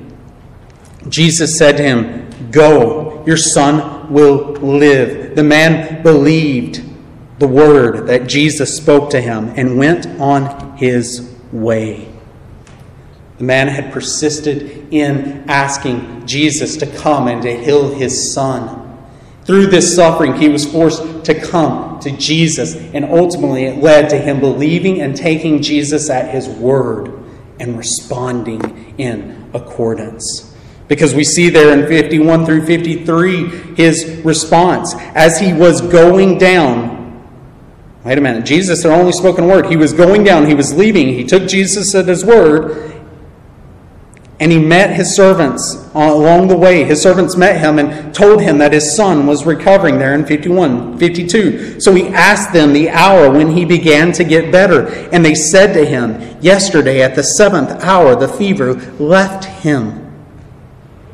Jesus 1.10 1.58
said 1.58 1.78
to 1.78 1.84
him, 1.84 2.52
Go, 2.52 3.24
your 3.26 3.38
son 3.38 4.14
will 4.14 4.52
live. 4.52 5.36
The 5.36 5.44
man 5.44 6.04
believed 6.04 6.84
the 7.40 7.48
word 7.48 8.06
that 8.06 8.28
Jesus 8.28 8.78
spoke 8.78 9.10
to 9.10 9.20
him 9.20 9.52
and 9.56 9.80
went 9.80 10.06
on 10.22 10.78
his 10.78 11.36
way. 11.52 12.08
The 13.40 13.46
man 13.46 13.68
had 13.68 13.92
persisted 13.92 14.94
in 14.94 15.50
asking 15.50 16.28
Jesus 16.28 16.78
to 16.78 16.86
come 16.86 17.28
and 17.28 17.42
to 17.42 17.64
heal 17.64 17.96
his 17.96 18.32
son. 18.32 18.83
Through 19.46 19.68
this 19.68 19.94
suffering, 19.94 20.36
he 20.36 20.48
was 20.48 20.66
forced 20.66 21.26
to 21.26 21.40
come 21.40 22.00
to 22.00 22.12
Jesus, 22.12 22.76
and 22.76 23.04
ultimately 23.06 23.66
it 23.66 23.82
led 23.82 24.10
to 24.10 24.18
him 24.18 24.40
believing 24.40 25.02
and 25.02 25.16
taking 25.16 25.62
Jesus 25.62 26.10
at 26.10 26.34
his 26.34 26.48
word 26.48 27.12
and 27.60 27.78
responding 27.78 28.96
in 28.98 29.50
accordance. 29.54 30.56
Because 30.88 31.14
we 31.14 31.24
see 31.24 31.50
there 31.50 31.78
in 31.78 31.88
51 31.88 32.46
through 32.46 32.66
53 32.66 33.76
his 33.76 34.22
response. 34.24 34.94
As 35.16 35.40
he 35.40 35.54
was 35.54 35.82
going 35.82 36.38
down, 36.38 37.26
wait 38.06 38.18
a 38.18 38.22
minute, 38.22 38.46
Jesus 38.46 38.84
had 38.84 38.92
only 38.92 39.12
spoken 39.12 39.46
a 39.46 39.48
word. 39.48 39.66
He 39.66 39.78
was 39.78 39.94
going 39.94 40.24
down, 40.24 40.46
he 40.46 40.56
was 40.56 40.74
leaving. 40.74 41.10
He 41.10 41.24
took 41.24 41.48
Jesus 41.48 41.94
at 41.96 42.08
his 42.08 42.24
word, 42.24 43.03
and 44.40 44.52
he 44.52 44.60
met 44.60 44.96
his 44.96 45.16
servants 45.16 45.90
along 45.94 46.48
the 46.48 46.58
way. 46.58 46.84
His 46.84 47.02
servants 47.02 47.38
met 47.38 47.60
him 47.60 47.78
and 47.78 48.14
told 48.14 48.42
him 48.42 48.58
that 48.58 48.74
his 48.74 48.96
son 48.96 49.28
was 49.28 49.46
recovering 49.46 50.00
there 50.00 50.16
in 50.16 50.26
51, 50.26 50.98
52. 50.98 51.80
So 51.80 51.94
he 51.94 52.08
asked 52.08 52.52
them 52.52 52.74
the 52.74 52.90
hour 52.90 53.30
when 53.30 53.52
he 53.52 53.64
began 53.64 54.12
to 54.14 54.24
get 54.24 54.52
better. 54.52 54.88
And 55.12 55.24
they 55.24 55.36
said 55.36 55.74
to 55.74 55.86
him, 55.86 56.38
Yesterday 56.42 57.02
at 57.02 57.16
the 57.16 57.24
seventh 57.24 57.70
hour, 57.84 58.16
the 58.16 58.28
fever 58.28 58.74
left 59.00 59.46
him. 59.46 60.00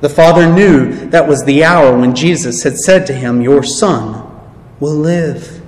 The 0.02 0.10
father 0.10 0.52
knew 0.52 1.10
that 1.10 1.28
was 1.28 1.44
the 1.44 1.66
hour 1.66 1.98
when 1.98 2.16
Jesus 2.16 2.64
had 2.64 2.78
said 2.78 3.06
to 3.08 3.14
him, 3.14 3.42
Your 3.42 3.64
son 3.64 4.26
will 4.80 4.96
live. 4.96 5.62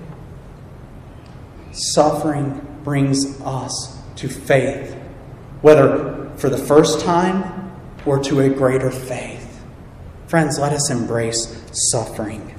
Suffering 1.74 2.66
brings 2.86 3.42
us 3.42 4.00
to 4.16 4.30
faith, 4.30 4.96
whether 5.62 6.21
for 6.42 6.50
the 6.50 6.58
first 6.58 7.02
time 7.02 7.72
or 8.06 8.22
to 8.24 8.40
a 8.40 8.50
greater 8.50 8.90
faith. 8.90 9.64
Friends, 10.28 10.58
let 10.58 10.74
us 10.74 10.90
embrace 10.90 11.64
suffering. 11.72 12.56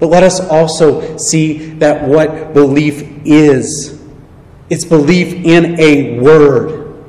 But 0.00 0.08
let 0.08 0.24
us 0.24 0.40
also 0.40 1.16
see 1.16 1.74
that 1.74 2.08
what 2.08 2.52
belief 2.52 3.02
is 3.24 4.00
it's 4.70 4.84
belief 4.84 5.34
in 5.34 5.80
a 5.80 6.20
word, 6.20 7.04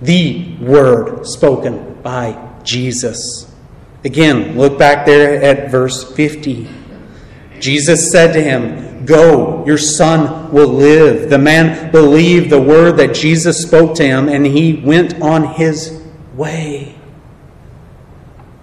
the 0.00 0.56
word 0.56 1.26
spoken 1.26 2.00
by 2.02 2.38
Jesus. 2.62 3.54
Again, 4.02 4.56
look 4.56 4.78
back 4.78 5.04
there 5.04 5.42
at 5.42 5.70
verse 5.70 6.10
50. 6.14 6.68
Jesus 7.60 8.10
said 8.10 8.32
to 8.32 8.42
him, 8.42 8.91
Go, 9.04 9.64
your 9.64 9.78
son 9.78 10.52
will 10.52 10.68
live. 10.68 11.30
The 11.30 11.38
man 11.38 11.90
believed 11.90 12.50
the 12.50 12.60
word 12.60 12.98
that 12.98 13.14
Jesus 13.14 13.62
spoke 13.62 13.94
to 13.96 14.04
him, 14.04 14.28
and 14.28 14.44
he 14.44 14.74
went 14.74 15.20
on 15.22 15.54
his 15.54 16.02
way. 16.34 16.94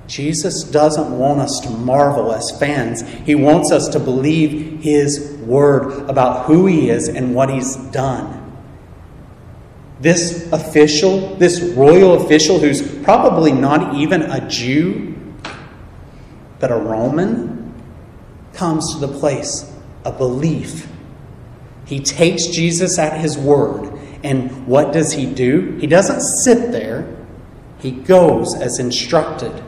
Jesus 0.08 0.64
doesn't 0.64 1.18
want 1.18 1.40
us 1.40 1.60
to 1.64 1.70
marvel 1.70 2.32
as 2.32 2.52
fans. 2.60 3.02
He 3.02 3.36
wants 3.36 3.72
us 3.72 3.88
to 3.90 4.00
believe 4.00 4.82
his 4.82 5.38
word 5.42 6.10
about 6.10 6.46
who 6.46 6.66
he 6.66 6.90
is 6.90 7.08
and 7.08 7.36
what 7.36 7.50
he's 7.50 7.76
done. 7.76 8.36
This 10.00 10.52
official, 10.52 11.36
this 11.36 11.62
royal 11.62 12.24
official, 12.24 12.60
who's 12.60 12.82
probably 13.04 13.52
not 13.52 13.96
even 13.96 14.24
a 14.24 14.48
Jew, 14.48 15.16
but 16.60 16.72
a 16.72 16.78
Roman, 16.78 17.74
comes 18.54 18.94
to 18.94 19.06
the 19.06 19.20
place 19.20 19.72
a 20.06 20.12
belief. 20.12 20.88
He 21.86 22.00
takes 22.00 22.48
Jesus 22.48 23.00
at 23.00 23.20
his 23.20 23.38
word 23.38 24.00
And 24.24 24.68
what 24.68 24.92
does 24.92 25.14
he 25.14 25.26
do? 25.26 25.78
He 25.80 25.88
doesn't 25.88 26.22
sit 26.44 26.72
there, 26.72 27.16
he 27.80 27.92
goes 27.92 28.56
as 28.56 28.80
instructed. 28.80 29.64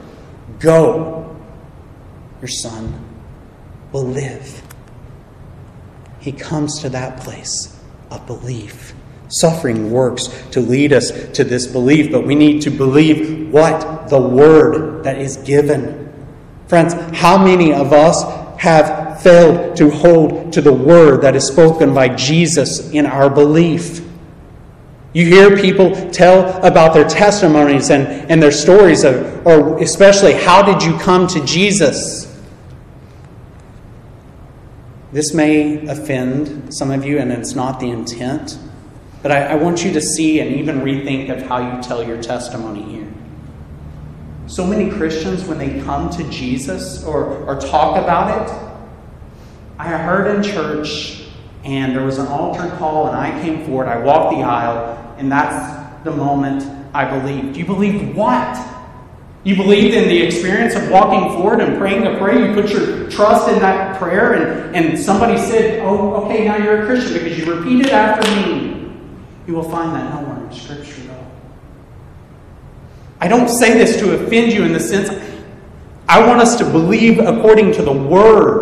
Go, 0.60 1.36
your 2.42 2.50
son 2.50 3.04
will 3.92 4.06
live. 4.06 4.62
He 6.20 6.32
comes 6.32 6.80
to 6.82 6.90
that 6.90 7.20
place 7.22 7.80
of 8.12 8.28
belief. 8.28 8.94
Suffering 9.30 9.92
works 9.92 10.28
to 10.52 10.60
lead 10.60 10.92
us 10.92 11.12
to 11.32 11.44
this 11.44 11.66
belief, 11.66 12.12
but 12.12 12.26
we 12.26 12.36
need 12.36 12.62
to 12.64 12.70
believe 12.70 13.50
what? 13.50 14.10
The 14.10 14.20
word 14.20 15.04
that 15.06 15.18
is 15.18 15.38
given. 15.38 16.14
Friends, 16.68 16.94
how 17.18 17.44
many 17.44 17.74
of 17.74 17.94
us 17.94 18.24
have 18.60 19.01
failed 19.24 19.76
to 19.78 19.90
hold 19.90 20.54
to 20.54 20.62
the 20.62 20.74
word 20.74 21.22
that 21.22 21.36
is 21.36 21.48
spoken 21.48 21.94
by 21.94 22.10
Jesus 22.10 22.92
in 22.92 23.06
our 23.06 23.30
belief? 23.30 24.06
You 25.14 25.26
hear 25.26 25.58
people 25.58 26.10
tell 26.12 26.64
about 26.66 26.94
their 26.94 27.08
testimonies 27.08 27.90
and, 27.90 28.08
and 28.32 28.42
their 28.42 28.52
stories, 28.52 29.04
of, 29.04 29.46
or 29.46 29.82
especially, 29.82 30.34
how 30.34 30.62
did 30.62 30.82
you 30.84 30.98
come 31.00 31.28
to 31.28 31.46
Jesus? 31.46 32.28
This 35.12 35.34
may 35.34 35.86
offend 35.88 36.74
some 36.74 36.92
of 36.92 37.04
you, 37.04 37.20
and 37.20 37.32
it's 37.32 37.56
not 37.56 37.82
the 37.82 37.90
intent, 37.90 38.58
but 39.22 39.34
I, 39.34 39.48
I 39.48 39.56
want 39.56 39.84
you 39.84 39.92
to 39.92 40.02
see 40.02 40.40
and 40.40 40.56
even 40.56 40.80
rethink 40.80 41.30
of 41.30 41.42
how 41.46 41.76
you 41.76 41.84
tell 41.84 42.02
your 42.02 42.22
testimony 42.22 42.84
here. 42.84 43.14
So 44.48 44.66
many 44.66 44.90
Christians, 44.90 45.44
when 45.44 45.58
they 45.58 45.82
come 45.82 46.10
to 46.12 46.24
Jesus 46.30 47.04
or, 47.04 47.26
or 47.46 47.60
talk 47.60 48.02
about 48.02 48.50
it, 48.50 48.71
I 49.82 49.98
heard 49.98 50.36
in 50.36 50.44
church 50.44 51.24
and 51.64 51.96
there 51.96 52.04
was 52.04 52.20
an 52.20 52.28
altar 52.28 52.70
call, 52.78 53.08
and 53.08 53.16
I 53.16 53.32
came 53.42 53.66
forward, 53.66 53.88
I 53.88 53.98
walked 53.98 54.36
the 54.36 54.44
aisle, 54.44 55.16
and 55.18 55.32
that's 55.32 56.04
the 56.04 56.12
moment 56.12 56.64
I 56.94 57.20
believed. 57.20 57.58
You 57.58 57.66
believed 57.66 58.16
what? 58.16 58.68
You 59.44 59.56
believed 59.56 59.96
in 59.96 60.08
the 60.08 60.22
experience 60.22 60.76
of 60.76 60.92
walking 60.92 61.36
forward 61.36 61.62
and 61.62 61.80
praying 61.80 62.06
a 62.06 62.20
prayer. 62.20 62.48
You 62.48 62.54
put 62.54 62.72
your 62.72 63.10
trust 63.10 63.50
in 63.50 63.58
that 63.60 63.98
prayer, 63.98 64.34
and, 64.34 64.76
and 64.76 65.00
somebody 65.00 65.36
said, 65.40 65.80
Oh, 65.80 66.26
okay, 66.26 66.46
now 66.46 66.58
you're 66.58 66.84
a 66.84 66.86
Christian 66.86 67.14
because 67.14 67.40
you 67.40 67.52
repeated 67.52 67.90
after 67.90 68.30
me. 68.36 68.92
You 69.48 69.56
will 69.56 69.70
find 69.70 69.96
that 69.96 70.14
nowhere 70.14 70.46
in 70.46 70.54
Scripture, 70.54 71.02
though. 71.02 71.26
I 73.20 73.28
don't 73.28 73.50
say 73.50 73.74
this 73.74 73.98
to 73.98 74.14
offend 74.14 74.54
you 74.54 74.64
in 74.64 74.74
the 74.74 74.80
sense 74.80 75.10
I 76.08 76.24
want 76.28 76.40
us 76.40 76.56
to 76.58 76.66
believe 76.66 77.18
according 77.18 77.72
to 77.74 77.82
the 77.82 77.94
Word. 77.94 78.61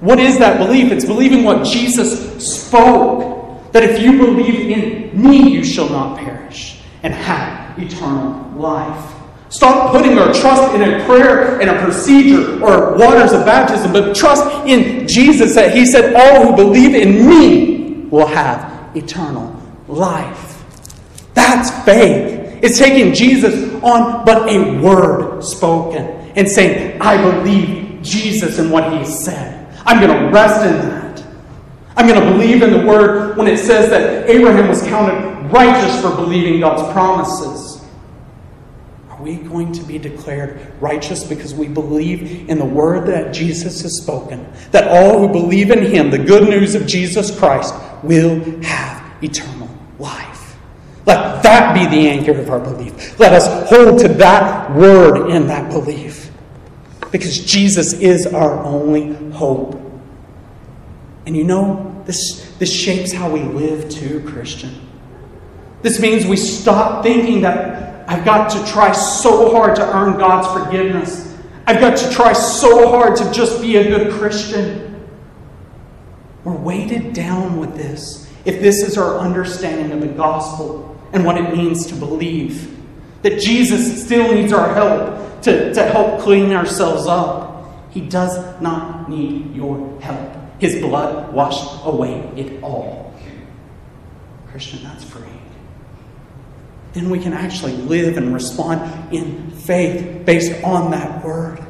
What 0.00 0.18
is 0.18 0.38
that 0.38 0.58
belief? 0.58 0.90
It's 0.92 1.04
believing 1.04 1.44
what 1.44 1.64
Jesus 1.64 2.44
spoke. 2.44 3.72
That 3.72 3.84
if 3.84 4.02
you 4.02 4.18
believe 4.18 4.70
in 4.70 5.22
me, 5.22 5.50
you 5.50 5.62
shall 5.62 5.88
not 5.88 6.18
perish 6.18 6.80
and 7.02 7.14
have 7.14 7.78
eternal 7.78 8.50
life. 8.58 9.14
Stop 9.50 9.92
putting 9.92 10.16
our 10.18 10.32
trust 10.32 10.74
in 10.74 10.82
a 10.82 11.04
prayer 11.04 11.60
and 11.60 11.70
a 11.70 11.82
procedure 11.82 12.62
or 12.64 12.96
waters 12.96 13.32
of 13.32 13.44
baptism, 13.44 13.92
but 13.92 14.14
trust 14.14 14.44
in 14.66 15.06
Jesus 15.08 15.54
that 15.54 15.74
He 15.74 15.84
said, 15.84 16.14
All 16.14 16.46
who 16.46 16.56
believe 16.56 16.94
in 16.94 17.28
me 17.28 18.06
will 18.10 18.26
have 18.26 18.96
eternal 18.96 19.60
life. 19.88 20.64
That's 21.34 21.70
faith. 21.84 22.60
It's 22.62 22.78
taking 22.78 23.12
Jesus 23.12 23.72
on 23.82 24.24
but 24.24 24.48
a 24.48 24.80
word 24.80 25.42
spoken 25.42 26.06
and 26.36 26.48
saying, 26.48 27.00
I 27.00 27.20
believe 27.20 28.02
Jesus 28.02 28.58
and 28.58 28.70
what 28.70 28.92
He 28.92 29.04
said. 29.04 29.59
I'm 29.86 30.00
going 30.00 30.16
to 30.18 30.30
rest 30.30 30.64
in 30.66 30.72
that. 30.88 31.24
I'm 31.96 32.06
going 32.06 32.20
to 32.20 32.32
believe 32.32 32.62
in 32.62 32.70
the 32.72 32.86
word 32.86 33.36
when 33.36 33.46
it 33.46 33.58
says 33.58 33.90
that 33.90 34.28
Abraham 34.28 34.68
was 34.68 34.82
counted 34.82 35.30
righteous 35.52 36.00
for 36.00 36.14
believing 36.14 36.60
God's 36.60 36.90
promises 36.92 37.82
Are 39.10 39.22
we 39.22 39.36
going 39.36 39.72
to 39.72 39.82
be 39.82 39.98
declared 39.98 40.72
righteous 40.80 41.24
because 41.24 41.52
we 41.54 41.68
believe 41.68 42.48
in 42.48 42.58
the 42.58 42.64
word 42.64 43.06
that 43.08 43.34
Jesus 43.34 43.82
has 43.82 44.00
spoken? 44.00 44.50
That 44.70 44.88
all 44.88 45.18
who 45.18 45.28
believe 45.28 45.70
in 45.70 45.84
him, 45.84 46.10
the 46.10 46.18
good 46.18 46.48
news 46.48 46.74
of 46.74 46.86
Jesus 46.86 47.36
Christ, 47.36 47.74
will 48.02 48.40
have 48.62 49.22
eternal 49.22 49.68
life. 49.98 50.56
Let 51.04 51.42
that 51.42 51.74
be 51.74 51.84
the 51.94 52.08
anchor 52.08 52.32
of 52.32 52.48
our 52.50 52.60
belief. 52.60 53.18
Let 53.18 53.32
us 53.32 53.68
hold 53.68 54.00
to 54.00 54.08
that 54.08 54.74
word 54.74 55.30
in 55.30 55.46
that 55.48 55.70
belief. 55.70 56.19
Because 57.10 57.38
Jesus 57.38 57.92
is 57.94 58.26
our 58.26 58.62
only 58.64 59.14
hope. 59.32 59.80
And 61.26 61.36
you 61.36 61.44
know, 61.44 62.02
this, 62.06 62.52
this 62.58 62.72
shapes 62.72 63.12
how 63.12 63.30
we 63.30 63.40
live 63.40 63.88
too, 63.88 64.22
Christian. 64.26 64.88
This 65.82 66.00
means 66.00 66.26
we 66.26 66.36
stop 66.36 67.02
thinking 67.02 67.40
that 67.42 68.08
I've 68.08 68.24
got 68.24 68.50
to 68.50 68.72
try 68.72 68.92
so 68.92 69.52
hard 69.52 69.76
to 69.76 69.96
earn 69.96 70.18
God's 70.18 70.48
forgiveness. 70.48 71.38
I've 71.66 71.80
got 71.80 71.96
to 71.98 72.10
try 72.10 72.32
so 72.32 72.90
hard 72.90 73.16
to 73.16 73.32
just 73.32 73.60
be 73.60 73.76
a 73.76 73.84
good 73.84 74.12
Christian. 74.14 75.06
We're 76.44 76.56
weighted 76.56 77.12
down 77.12 77.60
with 77.60 77.76
this 77.76 78.28
if 78.44 78.60
this 78.60 78.82
is 78.82 78.98
our 78.98 79.18
understanding 79.18 79.92
of 79.92 80.00
the 80.00 80.14
gospel 80.14 81.00
and 81.12 81.24
what 81.24 81.36
it 81.36 81.54
means 81.54 81.86
to 81.86 81.94
believe. 81.94 82.76
That 83.22 83.38
Jesus 83.38 84.04
still 84.04 84.34
needs 84.34 84.52
our 84.52 84.74
help 84.74 85.20
to, 85.42 85.74
to 85.74 85.82
help 85.84 86.20
clean 86.20 86.52
ourselves 86.52 87.06
up. 87.06 87.90
He 87.90 88.00
does 88.00 88.60
not 88.60 89.08
need 89.10 89.54
your 89.54 90.00
help. 90.00 90.36
His 90.60 90.80
blood 90.80 91.32
washed 91.32 91.84
away 91.84 92.20
it 92.36 92.62
all. 92.62 93.14
Christian, 94.48 94.82
that's 94.82 95.04
free 95.04 95.22
then 96.92 97.08
we 97.08 97.18
can 97.18 97.32
actually 97.32 97.72
live 97.72 98.16
and 98.16 98.34
respond 98.34 99.14
in 99.14 99.50
faith 99.50 100.24
based 100.26 100.62
on 100.64 100.90
that 100.90 101.24
word. 101.24 101.60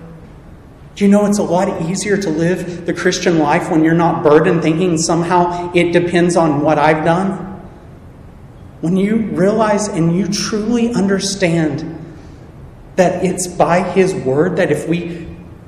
Do 0.95 1.05
you 1.05 1.11
know 1.11 1.27
it's 1.27 1.39
a 1.39 1.43
lot 1.43 1.83
easier 1.83 2.17
to 2.17 2.31
live 2.31 2.87
the 2.87 2.93
Christian 2.93 3.39
life 3.39 3.71
when 3.71 3.85
you're 3.85 3.95
not 3.95 4.23
burdened 4.23 4.63
thinking 4.63 4.99
somehow 4.99 5.73
it 5.75 5.93
depends 5.93 6.37
on 6.37 6.63
what 6.63 6.79
I've 6.79 7.05
done? 7.05 7.47
When 8.81 8.97
you 8.97 9.17
realize 9.17 9.89
and 9.89 10.17
you 10.17 10.27
truly 10.27 10.93
understand 10.95 11.99
that 12.97 13.25
it's 13.25 13.47
by 13.47 13.83
His 13.83 14.15
word 14.15 14.57
that 14.57 14.71
if 14.71 14.89
we 14.89 15.27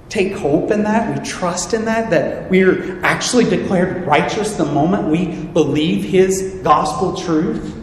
take 0.09 0.35
hope 0.35 0.71
in 0.71 0.83
that, 0.83 1.19
we 1.19 1.25
trust 1.25 1.73
in 1.73 1.87
that, 1.87 2.11
that 2.11 2.51
we're 2.51 3.03
actually 3.05 3.45
declared 3.45 4.07
righteous 4.07 4.57
the 4.57 4.65
moment 4.65 5.09
we 5.09 5.35
believe 5.47 6.05
His 6.05 6.61
gospel 6.63 7.17
truth 7.17 7.79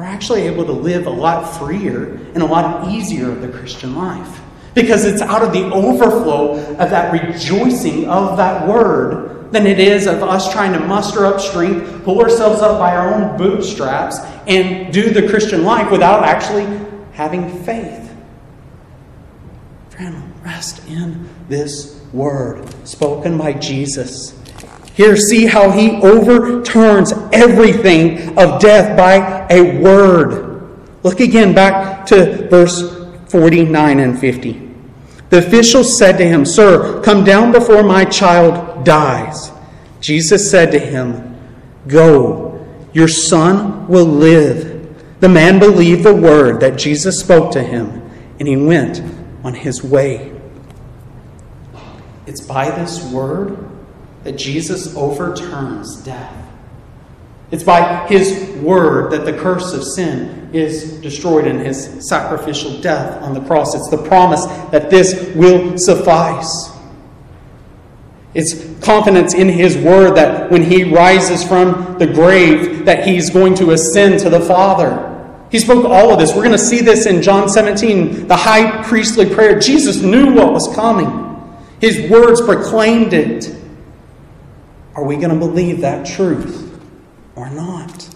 we're 0.00 0.06
actually 0.06 0.46
able 0.46 0.64
to 0.64 0.72
live 0.72 1.06
a 1.06 1.10
lot 1.10 1.58
freer 1.58 2.14
and 2.32 2.38
a 2.38 2.46
lot 2.46 2.90
easier 2.90 3.30
of 3.30 3.42
the 3.42 3.48
Christian 3.48 3.94
life. 3.94 4.40
Because 4.74 5.04
it's 5.04 5.20
out 5.20 5.42
of 5.42 5.52
the 5.52 5.64
overflow 5.64 6.54
of 6.54 6.88
that 6.88 7.12
rejoicing 7.12 8.08
of 8.08 8.38
that 8.38 8.66
word 8.66 9.52
than 9.52 9.66
it 9.66 9.78
is 9.78 10.06
of 10.06 10.22
us 10.22 10.50
trying 10.50 10.72
to 10.72 10.80
muster 10.80 11.26
up 11.26 11.38
strength, 11.38 12.02
pull 12.02 12.22
ourselves 12.22 12.62
up 12.62 12.78
by 12.78 12.96
our 12.96 13.12
own 13.12 13.36
bootstraps, 13.36 14.20
and 14.46 14.90
do 14.90 15.10
the 15.10 15.28
Christian 15.28 15.64
life 15.64 15.90
without 15.90 16.24
actually 16.24 16.64
having 17.12 17.62
faith. 17.64 18.09
Rest 20.42 20.86
in 20.88 21.28
this 21.48 22.00
word 22.12 22.66
spoken 22.86 23.36
by 23.36 23.52
Jesus. 23.52 24.34
Here, 24.94 25.16
see 25.16 25.46
how 25.46 25.70
he 25.70 26.00
overturns 26.02 27.12
everything 27.32 28.38
of 28.38 28.60
death 28.60 28.96
by 28.96 29.46
a 29.50 29.78
word. 29.78 30.68
Look 31.02 31.20
again 31.20 31.54
back 31.54 32.06
to 32.06 32.48
verse 32.48 33.08
49 33.28 34.00
and 34.00 34.18
50. 34.18 34.68
The 35.28 35.38
official 35.38 35.84
said 35.84 36.16
to 36.16 36.24
him, 36.24 36.44
Sir, 36.44 37.02
come 37.02 37.22
down 37.22 37.52
before 37.52 37.82
my 37.82 38.04
child 38.04 38.84
dies. 38.84 39.52
Jesus 40.00 40.50
said 40.50 40.72
to 40.72 40.78
him, 40.78 41.38
Go, 41.86 42.66
your 42.92 43.08
son 43.08 43.86
will 43.86 44.06
live. 44.06 45.20
The 45.20 45.28
man 45.28 45.58
believed 45.58 46.04
the 46.04 46.14
word 46.14 46.60
that 46.60 46.78
Jesus 46.78 47.20
spoke 47.20 47.52
to 47.52 47.62
him, 47.62 48.02
and 48.38 48.48
he 48.48 48.56
went 48.56 49.02
on 49.44 49.54
his 49.54 49.82
way. 49.82 50.32
It's 52.26 52.40
by 52.40 52.70
this 52.70 53.02
word 53.12 53.68
that 54.24 54.32
Jesus 54.32 54.94
overturns 54.94 55.96
death. 56.02 56.36
It's 57.50 57.64
by 57.64 58.06
his 58.06 58.48
word 58.58 59.10
that 59.10 59.24
the 59.24 59.32
curse 59.32 59.72
of 59.72 59.82
sin 59.82 60.50
is 60.52 61.00
destroyed 61.00 61.46
in 61.46 61.58
his 61.58 62.08
sacrificial 62.08 62.80
death 62.80 63.20
on 63.22 63.34
the 63.34 63.40
cross. 63.40 63.74
It's 63.74 63.88
the 63.88 64.02
promise 64.02 64.44
that 64.70 64.90
this 64.90 65.34
will 65.34 65.76
suffice. 65.76 66.70
It's 68.34 68.54
confidence 68.84 69.34
in 69.34 69.48
his 69.48 69.76
word 69.76 70.14
that 70.16 70.50
when 70.50 70.62
he 70.62 70.84
rises 70.84 71.42
from 71.42 71.98
the 71.98 72.06
grave 72.06 72.84
that 72.84 73.06
he's 73.06 73.30
going 73.30 73.56
to 73.56 73.72
ascend 73.72 74.20
to 74.20 74.30
the 74.30 74.40
Father. 74.40 75.09
He 75.50 75.58
spoke 75.58 75.84
all 75.84 76.12
of 76.12 76.18
this. 76.18 76.30
We're 76.30 76.44
going 76.44 76.52
to 76.52 76.58
see 76.58 76.80
this 76.80 77.06
in 77.06 77.22
John 77.22 77.48
17, 77.48 78.28
the 78.28 78.36
high 78.36 78.82
priestly 78.84 79.26
prayer. 79.26 79.58
Jesus 79.58 80.00
knew 80.00 80.32
what 80.32 80.52
was 80.52 80.72
coming. 80.74 81.28
His 81.80 82.10
words 82.10 82.40
proclaimed 82.40 83.12
it. 83.12 83.54
Are 84.94 85.04
we 85.04 85.16
going 85.16 85.30
to 85.30 85.38
believe 85.38 85.80
that 85.80 86.06
truth 86.06 86.80
or 87.34 87.50
not? 87.50 88.08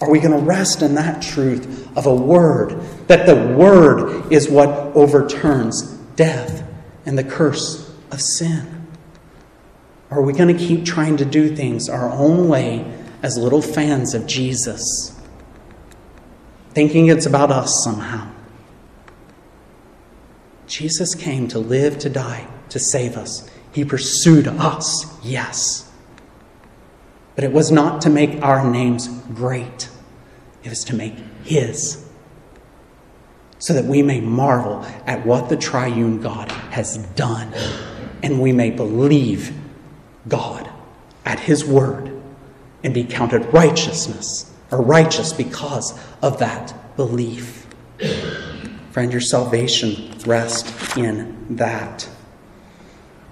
Are 0.00 0.10
we 0.10 0.20
going 0.20 0.38
to 0.38 0.38
rest 0.38 0.82
in 0.82 0.94
that 0.94 1.20
truth 1.20 1.88
of 1.96 2.06
a 2.06 2.14
word, 2.14 2.80
that 3.08 3.26
the 3.26 3.54
word 3.56 4.32
is 4.32 4.48
what 4.48 4.68
overturns 4.94 5.82
death 6.14 6.66
and 7.04 7.18
the 7.18 7.24
curse 7.24 7.92
of 8.10 8.20
sin? 8.20 8.86
Or 10.10 10.18
are 10.18 10.22
we 10.22 10.32
going 10.32 10.56
to 10.56 10.66
keep 10.66 10.84
trying 10.84 11.16
to 11.18 11.24
do 11.24 11.54
things 11.54 11.88
our 11.88 12.10
own 12.10 12.48
way 12.48 12.90
as 13.22 13.36
little 13.36 13.60
fans 13.60 14.14
of 14.14 14.26
Jesus, 14.26 15.17
thinking 16.74 17.06
it's 17.06 17.26
about 17.26 17.50
us 17.50 17.82
somehow? 17.84 18.30
Jesus 20.66 21.14
came 21.14 21.48
to 21.48 21.58
live, 21.58 21.98
to 21.98 22.10
die, 22.10 22.46
to 22.68 22.78
save 22.78 23.16
us. 23.16 23.48
He 23.72 23.84
pursued 23.84 24.46
us, 24.46 25.06
yes. 25.24 25.90
But 27.34 27.44
it 27.44 27.52
was 27.52 27.70
not 27.70 28.02
to 28.02 28.10
make 28.10 28.42
our 28.42 28.68
names 28.68 29.08
great, 29.34 29.88
it 30.62 30.68
was 30.68 30.84
to 30.84 30.94
make 30.94 31.14
His. 31.44 32.04
So 33.60 33.72
that 33.72 33.86
we 33.86 34.02
may 34.02 34.20
marvel 34.20 34.84
at 35.06 35.26
what 35.26 35.48
the 35.48 35.56
triune 35.56 36.20
God 36.20 36.50
has 36.50 36.98
done, 37.16 37.52
and 38.22 38.40
we 38.40 38.52
may 38.52 38.70
believe 38.70 39.56
God 40.28 40.70
at 41.24 41.40
His 41.40 41.64
word 41.64 42.12
and 42.84 42.94
be 42.94 43.04
counted 43.04 43.52
righteousness 43.52 44.47
or 44.70 44.82
righteous 44.82 45.32
because 45.32 45.98
of 46.22 46.38
that 46.38 46.74
belief. 46.96 47.66
Friend, 48.90 49.12
your 49.12 49.20
salvation 49.20 50.12
rests 50.26 50.96
in 50.96 51.56
that. 51.56 52.08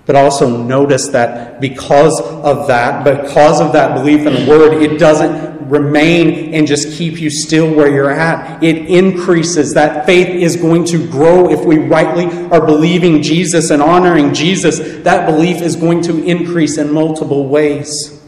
But 0.07 0.15
also 0.15 0.63
notice 0.63 1.09
that 1.09 1.61
because 1.61 2.21
of 2.21 2.69
that, 2.69 3.05
because 3.05 3.61
of 3.61 3.73
that 3.73 3.95
belief 3.95 4.25
in 4.25 4.35
the 4.35 4.49
Word, 4.49 4.81
it 4.81 4.99
doesn't 4.99 5.69
remain 5.69 6.55
and 6.55 6.65
just 6.65 6.97
keep 6.97 7.21
you 7.21 7.29
still 7.29 7.75
where 7.75 7.93
you're 7.93 8.11
at. 8.11 8.63
It 8.63 8.87
increases. 8.87 9.75
That 9.75 10.07
faith 10.07 10.29
is 10.29 10.55
going 10.55 10.85
to 10.87 11.11
grow 11.11 11.51
if 11.51 11.65
we 11.65 11.79
rightly 11.79 12.27
are 12.51 12.65
believing 12.65 13.21
Jesus 13.21 13.71
and 13.71 13.83
honoring 13.83 14.33
Jesus. 14.33 14.79
That 15.03 15.27
belief 15.27 15.61
is 15.61 15.75
going 15.75 16.03
to 16.03 16.23
increase 16.25 16.79
in 16.79 16.93
multiple 16.93 17.49
ways. 17.49 18.23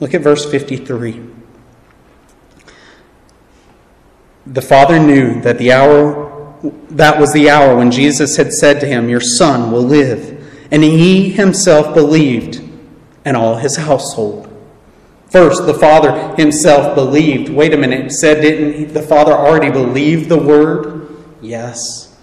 Look 0.00 0.14
at 0.14 0.22
verse 0.22 0.50
53. 0.50 1.39
The 4.50 4.62
father 4.62 4.98
knew 4.98 5.40
that 5.40 5.58
the 5.58 5.72
hour 5.72 6.30
that 6.90 7.18
was 7.18 7.32
the 7.32 7.48
hour 7.48 7.76
when 7.76 7.90
Jesus 7.90 8.36
had 8.36 8.52
said 8.52 8.80
to 8.80 8.86
him, 8.86 9.08
Your 9.08 9.20
son 9.20 9.70
will 9.70 9.82
live. 9.82 10.36
And 10.70 10.82
he 10.82 11.30
himself 11.30 11.94
believed, 11.94 12.62
and 13.24 13.36
all 13.36 13.56
his 13.56 13.76
household. 13.76 14.46
First, 15.30 15.66
the 15.66 15.74
father 15.74 16.34
himself 16.36 16.94
believed. 16.94 17.48
Wait 17.48 17.72
a 17.72 17.76
minute, 17.76 18.12
said 18.12 18.40
didn't 18.40 18.92
the 18.92 19.02
father 19.02 19.32
already 19.32 19.70
believe 19.70 20.28
the 20.28 20.38
word? 20.38 21.08
Yes. 21.40 22.16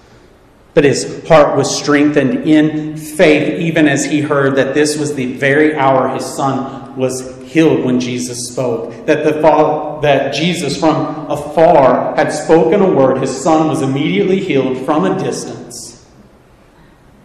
But 0.73 0.84
his 0.84 1.25
heart 1.28 1.57
was 1.57 1.75
strengthened 1.75 2.47
in 2.47 2.97
faith, 2.97 3.59
even 3.59 3.88
as 3.88 4.05
he 4.05 4.21
heard 4.21 4.55
that 4.55 4.73
this 4.73 4.97
was 4.97 5.15
the 5.15 5.34
very 5.34 5.75
hour 5.75 6.13
his 6.13 6.25
son 6.25 6.95
was 6.95 7.37
healed 7.48 7.84
when 7.84 8.00
Jesus 8.00 8.50
spoke. 8.50 9.06
That 9.06 9.24
the 9.24 9.41
father, 9.41 10.02
that 10.02 10.34
Jesus 10.34 10.80
from 10.80 11.30
afar 11.32 12.16
had 12.16 12.30
spoken 12.30 12.82
a 12.82 12.91
word, 12.91 13.22
his 13.22 13.36
son 13.41 13.68
was 13.68 13.82
immediately 13.82 14.39
healed 14.39 14.86
from 14.86 15.06
a 15.06 15.18
distance 15.18 15.88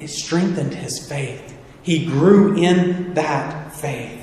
it 0.03 0.11
strengthened 0.11 0.75
his 0.75 1.07
faith. 1.07 1.57
He 1.83 2.07
grew 2.07 2.57
in 2.57 3.15
that 3.15 3.73
faith. 3.73 4.21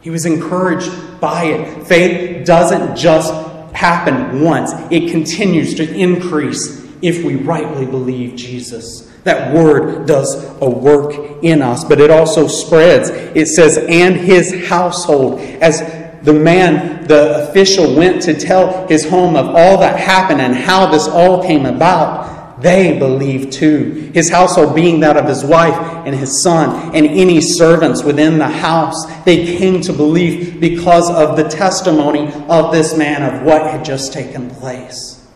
He 0.00 0.10
was 0.10 0.24
encouraged 0.24 1.20
by 1.20 1.44
it. 1.44 1.86
Faith 1.86 2.46
doesn't 2.46 2.96
just 2.96 3.32
happen 3.72 4.40
once, 4.42 4.70
it 4.90 5.10
continues 5.10 5.74
to 5.74 5.94
increase 5.94 6.86
if 7.00 7.24
we 7.24 7.34
rightly 7.34 7.86
believe 7.86 8.36
Jesus. 8.36 9.10
That 9.24 9.54
word 9.54 10.06
does 10.06 10.44
a 10.60 10.68
work 10.68 11.42
in 11.42 11.62
us, 11.62 11.84
but 11.84 12.00
it 12.00 12.10
also 12.10 12.48
spreads. 12.48 13.08
It 13.10 13.46
says, 13.46 13.78
and 13.78 14.16
his 14.16 14.66
household. 14.68 15.40
As 15.40 15.80
the 16.22 16.32
man, 16.32 17.06
the 17.06 17.48
official, 17.48 17.94
went 17.94 18.22
to 18.22 18.34
tell 18.34 18.86
his 18.88 19.08
home 19.08 19.36
of 19.36 19.46
all 19.48 19.78
that 19.78 19.98
happened 19.98 20.40
and 20.40 20.54
how 20.54 20.86
this 20.86 21.06
all 21.06 21.42
came 21.42 21.66
about, 21.66 22.60
they 22.62 22.98
believed 22.98 23.52
too. 23.52 24.10
His 24.14 24.30
household 24.30 24.74
being 24.74 25.00
that 25.00 25.16
of 25.16 25.26
his 25.26 25.44
wife 25.44 25.74
and 26.06 26.14
his 26.14 26.42
son 26.42 26.94
and 26.94 27.06
any 27.06 27.40
servants 27.40 28.04
within 28.04 28.38
the 28.38 28.48
house. 28.48 29.04
They 29.24 29.56
came 29.58 29.80
to 29.82 29.92
believe 29.92 30.60
because 30.60 31.10
of 31.10 31.36
the 31.36 31.48
testimony 31.48 32.32
of 32.48 32.72
this 32.72 32.96
man 32.96 33.22
of 33.22 33.42
what 33.42 33.62
had 33.62 33.84
just 33.84 34.12
taken 34.12 34.48
place. 34.50 35.26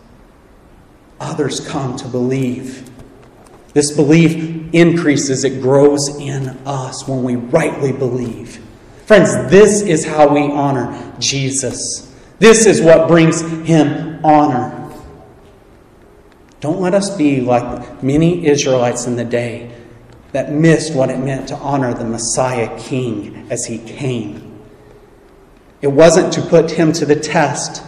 Others 1.18 1.66
come 1.66 1.97
to 1.97 2.09
believe. 2.09 2.89
This 3.76 3.90
belief 3.90 4.72
increases, 4.72 5.44
it 5.44 5.60
grows 5.60 6.08
in 6.18 6.48
us 6.64 7.06
when 7.06 7.22
we 7.22 7.36
rightly 7.36 7.92
believe. 7.92 8.64
Friends, 9.04 9.34
this 9.50 9.82
is 9.82 10.02
how 10.02 10.32
we 10.32 10.50
honor 10.50 11.14
Jesus. 11.18 12.10
This 12.38 12.64
is 12.64 12.80
what 12.80 13.06
brings 13.06 13.42
him 13.68 14.24
honor. 14.24 14.90
Don't 16.60 16.80
let 16.80 16.94
us 16.94 17.14
be 17.18 17.42
like 17.42 18.02
many 18.02 18.46
Israelites 18.46 19.06
in 19.06 19.16
the 19.16 19.26
day 19.26 19.70
that 20.32 20.50
missed 20.50 20.94
what 20.94 21.10
it 21.10 21.18
meant 21.18 21.48
to 21.48 21.56
honor 21.56 21.92
the 21.92 22.06
Messiah 22.06 22.74
King 22.78 23.46
as 23.50 23.66
he 23.66 23.76
came. 23.76 24.58
It 25.82 25.88
wasn't 25.88 26.32
to 26.32 26.40
put 26.40 26.70
him 26.70 26.94
to 26.94 27.04
the 27.04 27.16
test. 27.16 27.84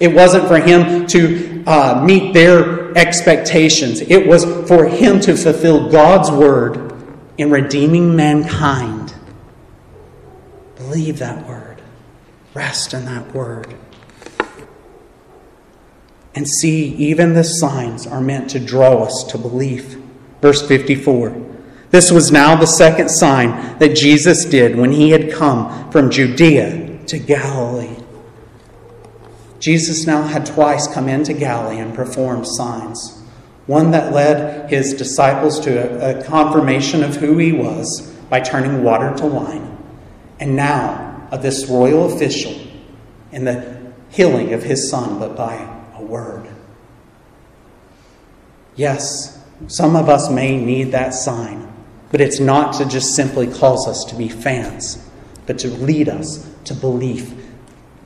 It 0.00 0.08
wasn't 0.08 0.48
for 0.48 0.58
him 0.58 1.06
to 1.06 1.62
uh, 1.64 2.02
meet 2.04 2.34
their 2.34 2.87
expectations. 2.98 4.00
It 4.00 4.26
was 4.26 4.44
for 4.68 4.86
him 4.86 5.20
to 5.20 5.36
fulfill 5.36 5.90
God's 5.90 6.30
word 6.30 6.92
in 7.38 7.50
redeeming 7.50 8.16
mankind. 8.16 9.14
Believe 10.76 11.18
that 11.18 11.46
word, 11.46 11.80
rest 12.54 12.92
in 12.92 13.04
that 13.06 13.34
word 13.34 13.74
and 16.38 16.46
see 16.46 16.94
even 16.94 17.34
the 17.34 17.42
signs 17.42 18.06
are 18.06 18.20
meant 18.20 18.48
to 18.48 18.60
draw 18.60 19.02
us 19.02 19.24
to 19.24 19.36
belief. 19.36 19.98
Verse 20.40 20.64
54. 20.68 21.36
This 21.90 22.12
was 22.12 22.30
now 22.30 22.54
the 22.54 22.64
second 22.64 23.08
sign 23.08 23.76
that 23.80 23.96
Jesus 23.96 24.44
did 24.44 24.76
when 24.76 24.92
he 24.92 25.10
had 25.10 25.32
come 25.32 25.90
from 25.90 26.10
Judea 26.10 27.04
to 27.06 27.18
Galilee. 27.18 27.97
Jesus 29.60 30.06
now 30.06 30.22
had 30.22 30.46
twice 30.46 30.86
come 30.86 31.08
into 31.08 31.32
Galilee 31.32 31.78
and 31.78 31.94
performed 31.94 32.46
signs. 32.46 33.20
One 33.66 33.90
that 33.90 34.12
led 34.12 34.70
his 34.70 34.94
disciples 34.94 35.60
to 35.60 35.76
a, 35.76 36.20
a 36.20 36.24
confirmation 36.24 37.04
of 37.04 37.16
who 37.16 37.36
he 37.38 37.52
was 37.52 38.00
by 38.30 38.40
turning 38.40 38.82
water 38.82 39.14
to 39.16 39.26
wine. 39.26 39.76
And 40.40 40.56
now 40.56 41.28
of 41.30 41.42
this 41.42 41.66
royal 41.66 42.12
official 42.12 42.54
in 43.32 43.44
the 43.44 43.92
healing 44.10 44.54
of 44.54 44.62
his 44.62 44.88
son, 44.88 45.18
but 45.18 45.36
by 45.36 45.54
a 45.94 46.02
word. 46.02 46.48
Yes, 48.76 49.42
some 49.66 49.96
of 49.96 50.08
us 50.08 50.30
may 50.30 50.56
need 50.56 50.92
that 50.92 51.12
sign, 51.12 51.70
but 52.10 52.20
it's 52.20 52.40
not 52.40 52.74
to 52.74 52.86
just 52.86 53.14
simply 53.14 53.48
cause 53.48 53.86
us 53.88 54.04
to 54.04 54.14
be 54.14 54.28
fans, 54.28 55.04
but 55.46 55.58
to 55.58 55.68
lead 55.68 56.08
us 56.08 56.48
to 56.64 56.74
belief. 56.74 57.34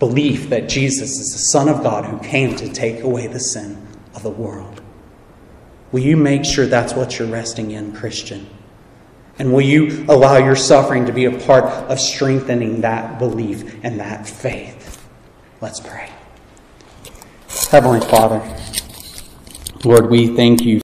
Belief 0.02 0.48
that 0.48 0.68
Jesus 0.68 1.20
is 1.20 1.30
the 1.30 1.38
Son 1.38 1.68
of 1.68 1.84
God 1.84 2.04
who 2.04 2.18
came 2.18 2.56
to 2.56 2.68
take 2.68 3.04
away 3.04 3.28
the 3.28 3.38
sin 3.38 3.86
of 4.16 4.24
the 4.24 4.30
world. 4.30 4.82
Will 5.92 6.00
you 6.00 6.16
make 6.16 6.44
sure 6.44 6.66
that's 6.66 6.92
what 6.92 7.20
you're 7.20 7.28
resting 7.28 7.70
in, 7.70 7.92
Christian? 7.92 8.50
And 9.38 9.52
will 9.52 9.60
you 9.60 10.04
allow 10.08 10.38
your 10.38 10.56
suffering 10.56 11.06
to 11.06 11.12
be 11.12 11.26
a 11.26 11.38
part 11.46 11.66
of 11.88 12.00
strengthening 12.00 12.80
that 12.80 13.20
belief 13.20 13.76
and 13.84 14.00
that 14.00 14.26
faith? 14.26 15.06
Let's 15.60 15.78
pray. 15.78 16.10
Heavenly 17.70 18.00
Father, 18.00 18.42
Lord, 19.84 20.10
we 20.10 20.34
thank 20.34 20.62
you 20.62 20.80